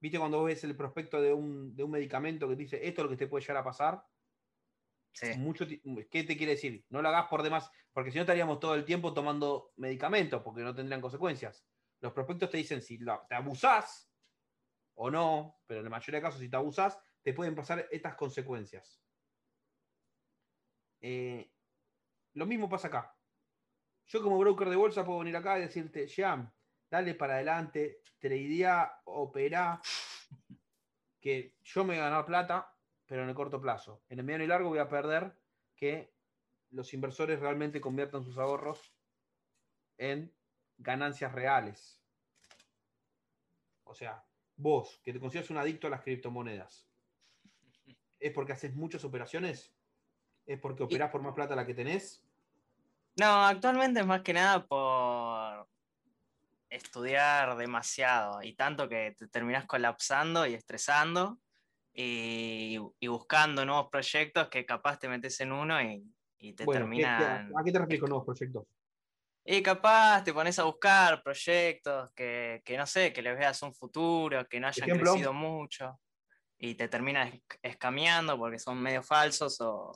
[0.00, 3.00] ¿Viste cuando vos ves el prospecto de un, de un medicamento que te dice esto
[3.00, 4.04] es lo que te puede llegar a pasar?
[5.36, 6.84] Mucho, ti- ¿Qué te quiere decir?
[6.88, 10.62] No lo hagas por demás, porque si no estaríamos todo el tiempo tomando medicamentos, porque
[10.62, 11.66] no tendrían consecuencias.
[12.00, 14.12] Los prospectos te dicen si te abusás
[14.94, 18.14] o no, pero en la mayoría de casos, si te abusás, te pueden pasar estas
[18.14, 19.02] consecuencias.
[21.00, 21.50] Eh,
[22.34, 23.16] lo mismo pasa acá.
[24.06, 26.52] Yo como broker de bolsa puedo venir acá y decirte, Jam,
[26.90, 29.80] dale para adelante, tradea, operá,
[31.20, 32.73] que yo me voy a ganar plata,
[33.06, 34.02] pero en el corto plazo.
[34.08, 35.36] En el mediano y largo voy a perder
[35.76, 36.12] que
[36.70, 38.92] los inversores realmente conviertan sus ahorros
[39.98, 40.32] en
[40.78, 42.00] ganancias reales.
[43.84, 44.24] O sea,
[44.56, 46.88] vos, que te consideras un adicto a las criptomonedas,
[48.18, 49.72] ¿es porque haces muchas operaciones?
[50.46, 52.24] ¿Es porque operás por más plata la que tenés?
[53.16, 55.68] No, actualmente es más que nada por
[56.68, 61.38] estudiar demasiado y tanto que te terminas colapsando y estresando
[61.94, 66.04] y, y buscando nuevos proyectos que capaz te metes en uno y,
[66.38, 67.52] y te Bueno, ¿qué- qué- terminan...
[67.56, 68.64] ¿a qué te refieres con nuevos proyectos?
[69.46, 73.74] Y capaz te pones a buscar proyectos que, que no sé, que les veas un
[73.74, 75.12] futuro, que no hayan Ejemplo.
[75.12, 76.00] crecido mucho
[76.58, 79.92] y te terminas esc- escameando porque son medio falsos o...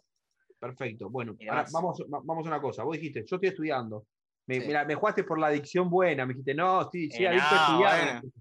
[0.59, 1.09] Perfecto.
[1.09, 2.83] Bueno, ahora vamos, va- vamos a una cosa.
[2.85, 4.07] Vos dijiste, yo estoy estudiando.
[4.47, 4.67] Me, Sí.
[4.67, 6.27] mira, me jugaste por la adicción buena.
[6.27, 8.23] Me dijiste, no, estoy, sí, Eh, adicto a estudiar.
[8.23, 8.33] bueno.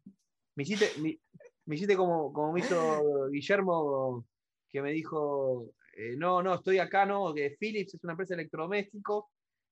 [0.56, 1.20] Me hiciste, me,
[1.68, 4.26] me hiciste como, como me hizo Guillermo,
[4.70, 8.42] que me dijo, eh, no, no, estoy acá, no, que Philips es una empresa de
[8.42, 9.26] electrodomésticos.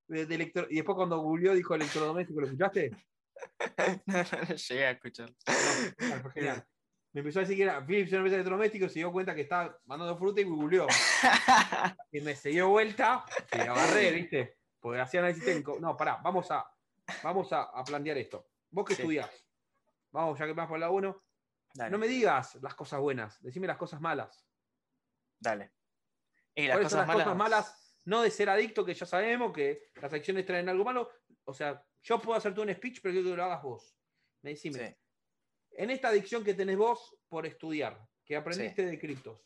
[0.08, 2.91] de- de electro- y después cuando googleó dijo electrodoméstico, ¿lo escuchaste?
[4.06, 5.34] no, no, no llegué a escuchar.
[6.34, 6.64] Genial.
[7.12, 9.41] Me empezó a decir que era Philips una empresa de electrodomésticos, se dio cuenta que
[9.41, 10.86] estaba mandando fruta y googleó.
[12.12, 14.58] y me se dio vuelta y agarré, ¿viste?
[14.80, 15.80] Porque hacía análisis técnico.
[15.80, 16.66] No, pará, vamos a,
[17.24, 18.48] vamos a, a plantear esto.
[18.70, 19.02] Vos que Sí.
[19.02, 19.32] estudiás,
[20.12, 21.24] vamos, ya que vas por la 1,
[21.76, 24.47] Dale, no me digas las cosas buenas, decime las cosas malas.
[25.39, 25.73] dale.
[26.55, 27.23] Y las ¿Cuáles son cosas las malas...
[27.26, 28.01] cosas malas?
[28.05, 31.09] No de ser adicto, que ya sabemos que las acciones traen algo malo.
[31.43, 33.97] O sea, yo puedo hacerte un speech, pero quiero que lo hagas vos.
[34.41, 34.88] Me decime.
[34.88, 34.95] Sí.
[35.71, 39.45] En esta adicción que tenés vos por estudiar, que aprendiste de criptos,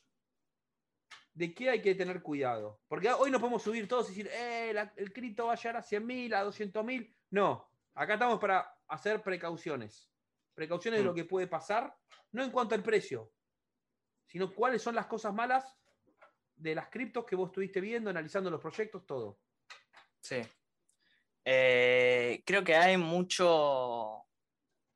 [1.33, 2.81] ¿de qué hay que tener cuidado?
[2.87, 5.77] Porque hoy no podemos subir todos y decir, eh, la- el cripto va a llegar
[5.77, 7.11] a 100.000, a 200.000.
[7.31, 10.11] No, acá estamos para hacer precauciones.
[10.59, 11.07] Precauciones de Mm.
[11.07, 11.95] lo que puede pasar,
[12.33, 13.31] no en cuanto al precio,
[14.27, 15.63] sino cuáles son las cosas malas
[16.53, 19.39] de las criptos que vos estuviste viendo, analizando los proyectos, todo.
[20.19, 20.41] Sí.
[21.45, 24.25] Eh, creo que hay mucho,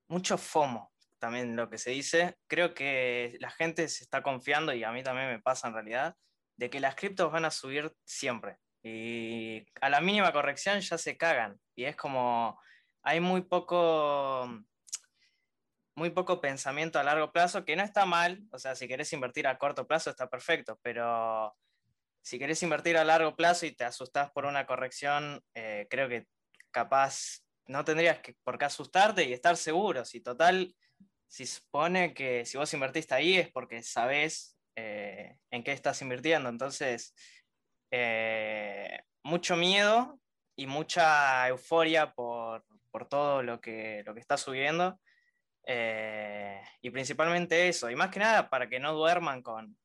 [0.10, 2.38] mucho FOMO, también lo que se dice.
[2.46, 6.18] Creo que la gente se está confiando, y a mí también me pasa en realidad,
[6.58, 8.58] de que las criptos van a subir siempre.
[8.84, 11.58] Y a la mínima corrección ya se cagan.
[11.74, 12.60] Y es como,
[13.02, 14.46] hay muy poco,
[15.96, 18.42] muy poco pensamiento a largo plazo, que no está mal.
[18.52, 21.56] O sea, si querés invertir a corto plazo está perfecto, pero
[22.22, 26.28] si querés invertir a largo plazo y te asustás por una corrección, eh, creo que
[26.72, 30.06] capaz no tendrías que, por qué asustarte y estar seguro.
[30.06, 30.76] Si total,
[31.28, 36.50] si supone que si vos invertiste ahí es porque sabés eh, en qué estás invirtiendo.
[36.50, 37.14] Entonces,
[37.92, 40.20] eh, mucho miedo
[40.56, 45.00] y mucha euforia por, por todo lo que, lo que está subiendo.
[45.66, 49.78] Eh, y principalmente eso, y más que nada para que no duerman con,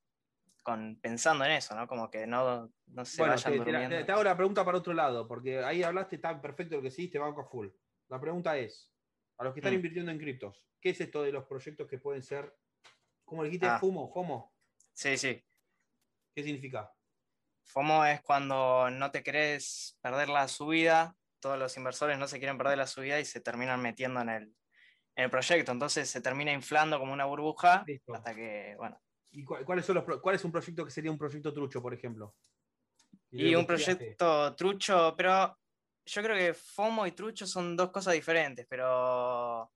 [0.63, 1.87] con pensando en eso, ¿no?
[1.87, 3.97] Como que no, no se bueno, vayan te, durmiendo.
[3.97, 6.91] te- te hago la pregunta para otro lado, porque ahí hablaste tan perfecto lo que
[6.91, 7.69] sí, te banco a full.
[8.09, 8.93] La pregunta es,
[9.39, 9.77] a los que están Mm.
[9.77, 12.57] invirtiendo en criptos, ¿qué es esto de los proyectos que pueden ser,
[13.25, 13.79] como dijiste, Ah.
[13.79, 14.11] FOMO?
[14.13, 14.55] FOMO,
[14.93, 15.45] Sí, sí.
[16.35, 16.93] ¿qué significa?
[17.67, 22.59] FOMO es cuando no te querés perder la subida, todos los inversores no se quieren
[22.59, 24.57] perder la subida y se terminan metiendo en el,
[25.19, 25.73] en el proyecto.
[25.73, 28.15] Entonces se termina inflando como una burbuja Listo.
[28.15, 28.99] hasta que, bueno.
[29.33, 31.93] ¿Y cuál, cuáles son los, cuál es un proyecto que sería un proyecto trucho, por
[31.93, 32.35] ejemplo?
[33.33, 35.59] Y un proyecto trucho, pero
[36.07, 39.71] yo creo que FOMO y trucho son dos cosas diferentes, pero...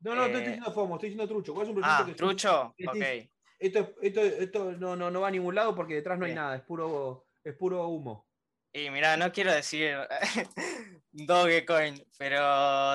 [0.00, 1.54] No, no, estoy eh, diciendo FOMO, estoy diciendo trucho.
[1.54, 3.30] ¿Cuál es un proyecto Ah, que trucho, que ok.
[3.58, 6.56] Esto, esto, esto no, no, no va a ningún lado porque detrás no hay nada,
[6.56, 8.26] es puro, es puro humo.
[8.72, 9.96] Y mira, no quiero decir
[11.16, 12.40] Dogecoin, pero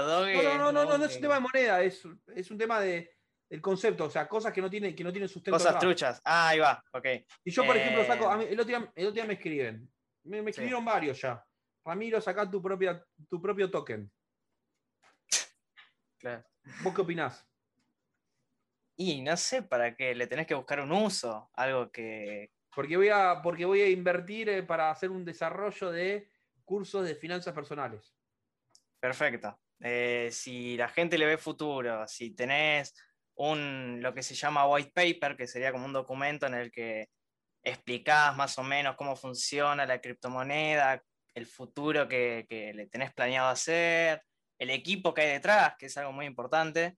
[0.06, 0.44] Doge...
[0.44, 2.04] No, no, no, no, no, no es un tema de moneda, es,
[2.36, 3.16] es un tema de,
[3.50, 5.56] el concepto, o sea, cosas que no tienen, que no tienen sustento.
[5.56, 5.82] Cosas atrás.
[5.82, 6.22] truchas.
[6.26, 7.06] Ah, ahí va, ok.
[7.46, 9.90] Y yo, por ejemplo, saco, Eh, mí- el, otro día, el otro día me escriben,
[10.24, 10.58] me, me Sí.
[10.58, 11.44] escribieron varios ya.
[11.86, 14.12] Ramiro, saca tu, propia, tu propio token.
[16.20, 16.44] claro.
[16.84, 17.46] ¿Vos qué opinás?
[18.98, 22.52] Y no sé para qué, le tenés que buscar un uso, algo que.
[22.76, 26.30] Porque voy a, porque voy a invertir eh, para hacer un desarrollo de
[26.70, 28.16] cursos de finanzas personales.
[29.00, 29.60] Perfecto.
[29.80, 32.94] Eh, si la gente le ve futuro, si tenés
[33.36, 37.08] un lo que se llama white paper, que sería como un documento en el que
[37.64, 41.02] explicás más o menos cómo funciona la criptomoneda,
[41.34, 44.22] el futuro que, que le tenés planeado hacer,
[44.60, 46.98] el equipo que hay detrás, que es algo muy importante.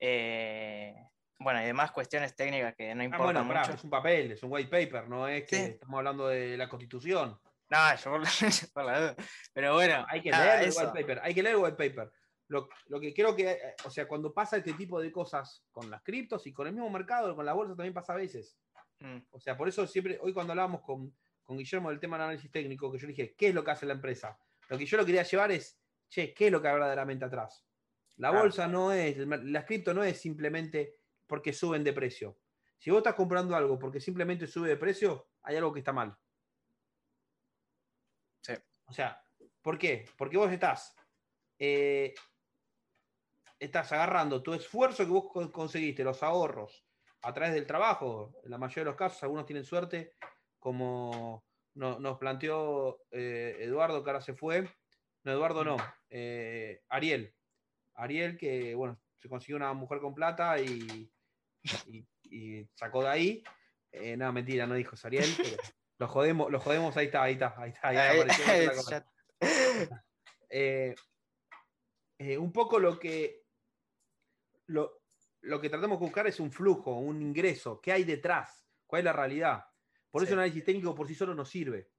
[0.00, 0.94] eh,
[1.40, 3.72] bueno, y demás cuestiones técnicas que no Ah, importan bueno, pará, mucho.
[3.74, 5.62] es un papel, es un white paper, no es que Sí.
[5.74, 7.40] estamos hablando de la constitución.
[7.70, 8.30] No, yo por la,
[8.72, 9.16] por la duda.
[9.52, 12.10] Pero bueno, Hay que nada, leer el white paper, hay que leer el white paper.
[12.48, 15.90] Lo, lo que creo que, eh, o sea, cuando pasa este tipo de cosas con
[15.90, 18.58] las criptos y con el mismo mercado, con la bolsa también pasa a veces.
[19.00, 21.14] Mm, O sea, por eso siempre, hoy cuando hablábamos con,
[21.44, 23.70] con Guillermo del tema del análisis técnico, que yo le dije, ¿qué es lo que
[23.70, 24.38] hace la empresa?
[24.68, 27.66] Lo que yo lo quería llevar es, che, ¿qué es lo que hay verdaderamente atrás?
[28.16, 28.44] La Claro.
[28.44, 30.96] bolsa no es, las cripto no es simplemente
[31.26, 32.38] porque suben de precio.
[32.78, 36.16] Si vos estás comprando algo porque simplemente sube de precio, hay algo que está mal.
[38.88, 39.22] O sea,
[39.62, 40.04] ¿por qué?
[40.16, 40.96] Porque vos estás,
[41.58, 42.14] eh,
[43.58, 46.86] estás agarrando tu esfuerzo que vos con- conseguiste, los ahorros,
[47.22, 48.34] a través del trabajo.
[48.44, 50.14] En la mayoría de los casos, algunos tienen suerte,
[50.58, 54.68] como no- nos planteó eh, Eduardo, que ahora se fue.
[55.24, 55.76] No, Eduardo no,
[56.10, 57.34] eh, Ariel.
[57.94, 61.10] Ariel, que bueno, se consiguió una mujer con plata y,
[62.74, 63.44] sacó de ahí.
[63.90, 65.28] Eh, no, mentira, no dijo Ariel,
[65.98, 67.88] lo jodemos, lo jodemos, ahí está, ahí está, ahí está.
[67.88, 67.96] ahí
[70.50, 70.94] Eh,
[72.18, 73.44] eh, un poco lo que
[74.68, 75.02] lo,
[75.42, 79.04] lo que tratamos de buscar es un flujo, un ingreso, qué hay detrás, cuál es
[79.04, 79.64] la realidad.
[80.10, 80.32] Por eso Sí.
[80.32, 81.90] el análisis técnico por sí solo no sirve.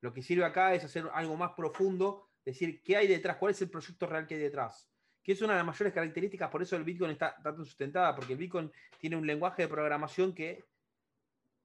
[0.00, 3.62] Lo que sirve acá es hacer algo más profundo, decir qué hay detrás, cuál es
[3.62, 4.90] el proyecto real que hay detrás.
[5.22, 8.32] Que es una de las mayores características, por eso el Bitcoin está tanto sustentada, porque
[8.32, 10.64] el Bitcoin tiene un lenguaje de programación que,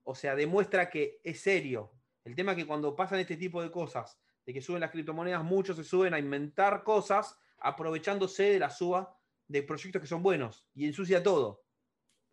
[0.04, 1.92] o sea, demuestra que es serio.
[2.24, 5.44] El tema es que cuando pasan este tipo de cosas, de que suben las criptomonedas,
[5.44, 10.66] muchos se suben a inventar cosas aprovechándose de la suba de proyectos que son buenos
[10.74, 11.64] y ensucia todo.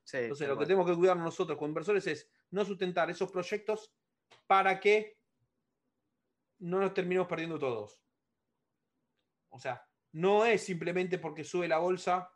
[0.03, 3.93] sí, Entonces, lo que tenemos que cuidar nosotros como inversores es no sustentar esos proyectos
[4.45, 5.19] para que
[6.59, 8.01] no nos terminemos perdiendo todos.
[9.49, 12.31] O sea, no es simplemente porque sube la bolsa,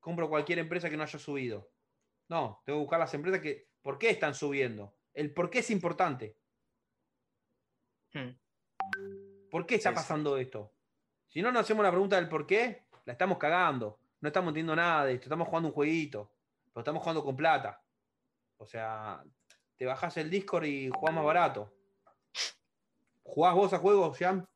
[0.00, 1.70] compro cualquier empresa que no haya subido.
[2.28, 4.94] No, tengo que buscar las empresas que, ¿por qué están subiendo?
[5.12, 6.36] El por qué es importante.
[8.14, 8.30] Hmm.
[9.50, 9.96] ¿Por qué está Sí, sí.
[9.96, 10.72] pasando esto?
[11.28, 13.98] Si no nos hacemos la pregunta del por qué, la estamos cagando.
[14.20, 15.24] No estamos entendiendo nada de esto.
[15.24, 16.32] Estamos jugando un jueguito.
[16.72, 17.82] Pero estamos jugando con plata.
[18.56, 19.22] O sea,
[19.76, 21.74] te bajás el Discord y jugás más barato.
[23.24, 24.46] ¿Jugás vos a juegos, Jean?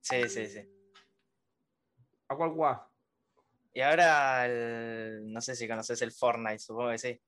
[0.00, 0.70] Sí, sí, sí.
[2.28, 2.80] ¿A cuál jugás?
[3.72, 7.20] Y ahora, el- no sé si conoces el Fortnite, supongo que sí.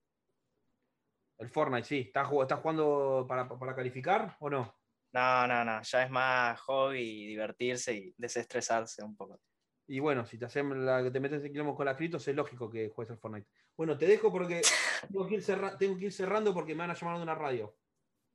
[1.38, 1.98] El Fortnite, sí.
[2.06, 4.74] ¿Estás, jug- estás jugando para, para calificar o no?
[5.12, 9.40] No, no, no, ya es más hobby divertirse y desestresarse un poco.
[9.88, 12.68] Y bueno, si te, hacen la, te metes en quilombo con las criptos, es lógico
[12.68, 13.48] que juegues al Fortnite.
[13.76, 14.60] Bueno, te dejo porque
[15.12, 17.34] tengo que ir, cerra- tengo que ir cerrando porque me van a llamar de una
[17.34, 17.76] radio.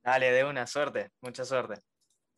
[0.03, 1.75] Dale, de una, suerte, mucha suerte.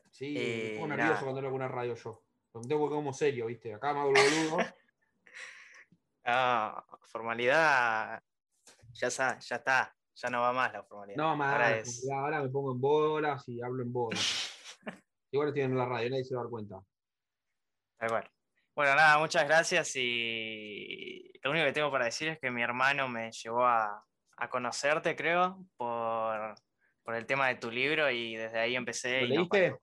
[0.09, 1.22] Sí, Eh, me pongo nervioso nada.
[1.24, 2.24] cuando hablo con una radio yo.
[2.51, 3.74] Porque tengo que como serio, ¿viste?
[3.74, 4.57] Acá me hago el boludo.
[6.26, 8.24] Ah, formalidad,
[8.93, 11.18] ya está, ya está, ya no va más la formalidad.
[11.18, 11.53] No, más.
[11.53, 14.49] Ahora es, Ahora me pongo en bolas y hablo en bolas.
[15.32, 16.80] Igual estoy en la radio, nadie se va a dar cuenta.
[17.97, 18.30] tal cual.
[18.76, 23.07] Bueno, nada, muchas gracias y lo único que tengo para decir es que mi hermano
[23.07, 24.03] me llevó a,
[24.38, 26.55] a conocerte, creo, por,
[27.03, 29.22] por el tema de tu libro y desde ahí empecé.
[29.22, 29.78] ¿Lo y leíste?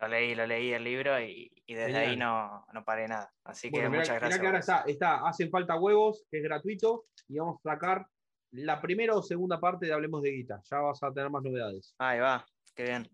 [0.00, 2.10] Lo leí, lo leí el libro y, y desde Genial.
[2.10, 3.32] ahí no, no paré nada.
[3.44, 4.40] Así que Bueno, mirá, muchas mirá gracias.
[4.40, 8.06] que ahora está, está, hacen falta huevos, que es gratuito, y vamos a sacar
[8.52, 10.62] la primera o segunda parte de Hablemos de Guita.
[10.70, 11.94] Ya vas a tener más novedades.
[11.98, 13.10] Ahí va, qué bien.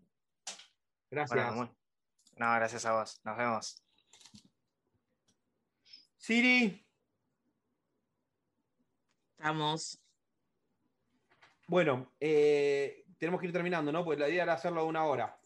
[1.09, 1.37] Gracias.
[1.39, 1.75] Bueno, muy-
[2.37, 3.19] no, gracias a vos.
[3.23, 3.81] Nos vemos.
[6.17, 6.85] Siri,
[9.37, 10.01] Estamos.
[11.67, 14.03] bueno, eh, tenemos que ir terminando, ¿no?
[14.03, 15.37] Pues la idea era hacerlo a una hora.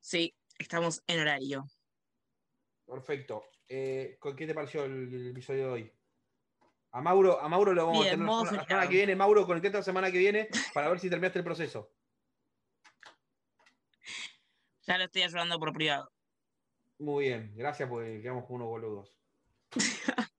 [0.00, 1.64] Sí, estamos en horario.
[2.86, 3.44] Perfecto.
[3.68, 5.97] Eh, ¿con ¿Qué te pareció el, el episodio de hoy?
[6.90, 9.14] A Mauro, a Mauro lo vamos Bien, a tener la semana, que viene.
[9.14, 11.92] Mauro, conectate la semana que viene para ver si terminaste el proceso.
[14.86, 16.10] Ya lo estoy ayudando por privado.
[16.98, 19.14] Muy bien, gracias porque quedamos como unos boludos.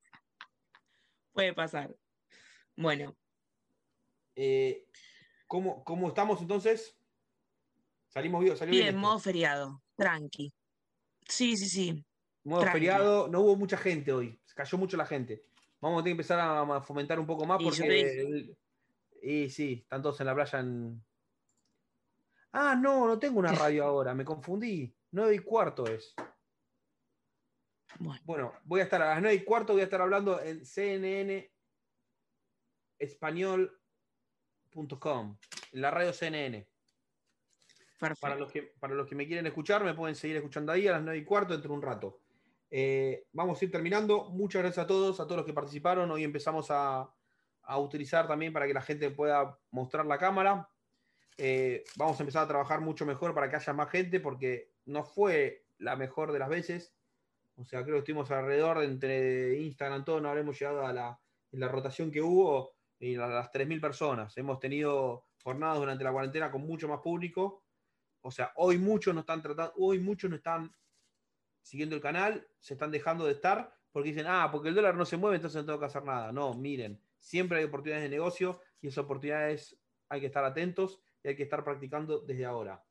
[1.33, 1.95] puede pasar.
[2.75, 3.15] Bueno.
[4.35, 4.87] Eh,
[5.47, 6.97] ¿cómo, ¿Cómo estamos entonces?
[8.07, 8.57] Salimos bien.
[8.57, 10.51] Salimos bien, modo feriado, tranqui.
[11.27, 12.05] Sí, sí, sí.
[12.43, 15.45] Modo feriado, no hubo mucha gente hoy, se cayó mucho la gente.
[15.82, 18.55] Vamos a tener que empezar a fomentar un poco más porque.
[19.21, 21.03] Y sí, están todos en la playa en.
[22.51, 24.93] Ah, no, no tengo una radio ahora, me confundí.
[25.11, 26.13] 9 y cuarto es.
[28.23, 28.53] Bueno.
[28.63, 31.51] voy a estar a las 9 y cuarto, voy a estar hablando en CNN
[32.99, 33.77] español.com,
[35.71, 36.67] en la radio CNN.
[38.21, 40.93] Para los, que, para los que me quieren escuchar, me pueden seguir escuchando ahí a
[40.93, 42.21] las 9 y cuarto dentro de un rato.
[42.72, 44.30] Eh, vamos a ir terminando.
[44.30, 46.09] Muchas gracias a todos, a todos los que participaron.
[46.11, 47.09] Hoy empezamos a,
[47.78, 50.70] utilizar también para que la gente pueda mostrar la cámara.
[51.38, 55.03] Eh, vamos a empezar a trabajar mucho mejor para que haya más gente, porque no
[55.03, 56.95] fue la mejor de las veces.
[57.57, 61.20] O sea, creo que estuvimos alrededor de entre Instagram, todo, no habremos llegado a la,
[61.51, 64.36] la rotación que hubo y a las 3.000 personas.
[64.38, 67.63] Hemos tenido jornadas durante la cuarentena con mucho más público.
[68.22, 70.74] O sea, hoy muchos no están tratando, hoy muchos no están
[71.70, 75.05] siguiendo el canal, se están dejando de estar porque dicen, ah, porque el dólar no
[75.05, 76.32] se mueve, entonces no tengo que hacer nada.
[76.32, 81.28] No, miren, siempre hay oportunidades de negocio y esas oportunidades hay que estar atentos y
[81.28, 82.84] hay que estar practicando desde ahora.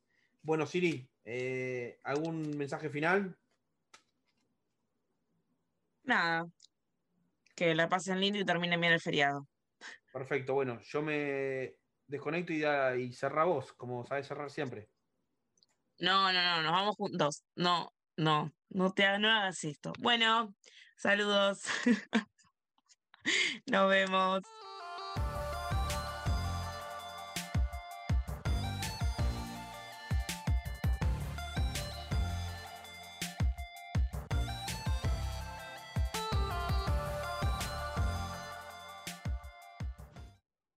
[0.42, 3.36] Bueno, Siri, eh, ¿algún mensaje final?
[6.04, 6.46] Nada.
[7.56, 9.48] Que la pasen lindo y terminen bien el feriado.
[10.12, 11.74] Perfecto, bueno, yo me
[12.06, 12.64] desconecto y,
[13.02, 14.88] y cerra vos, como sabes cerrar siempre.
[15.98, 17.42] No, no, no, nos vamos juntos.
[17.56, 19.92] No, no, no te no hagas esto.
[20.00, 20.54] Bueno,
[20.96, 21.62] saludos.
[23.66, 24.42] Nos vemos.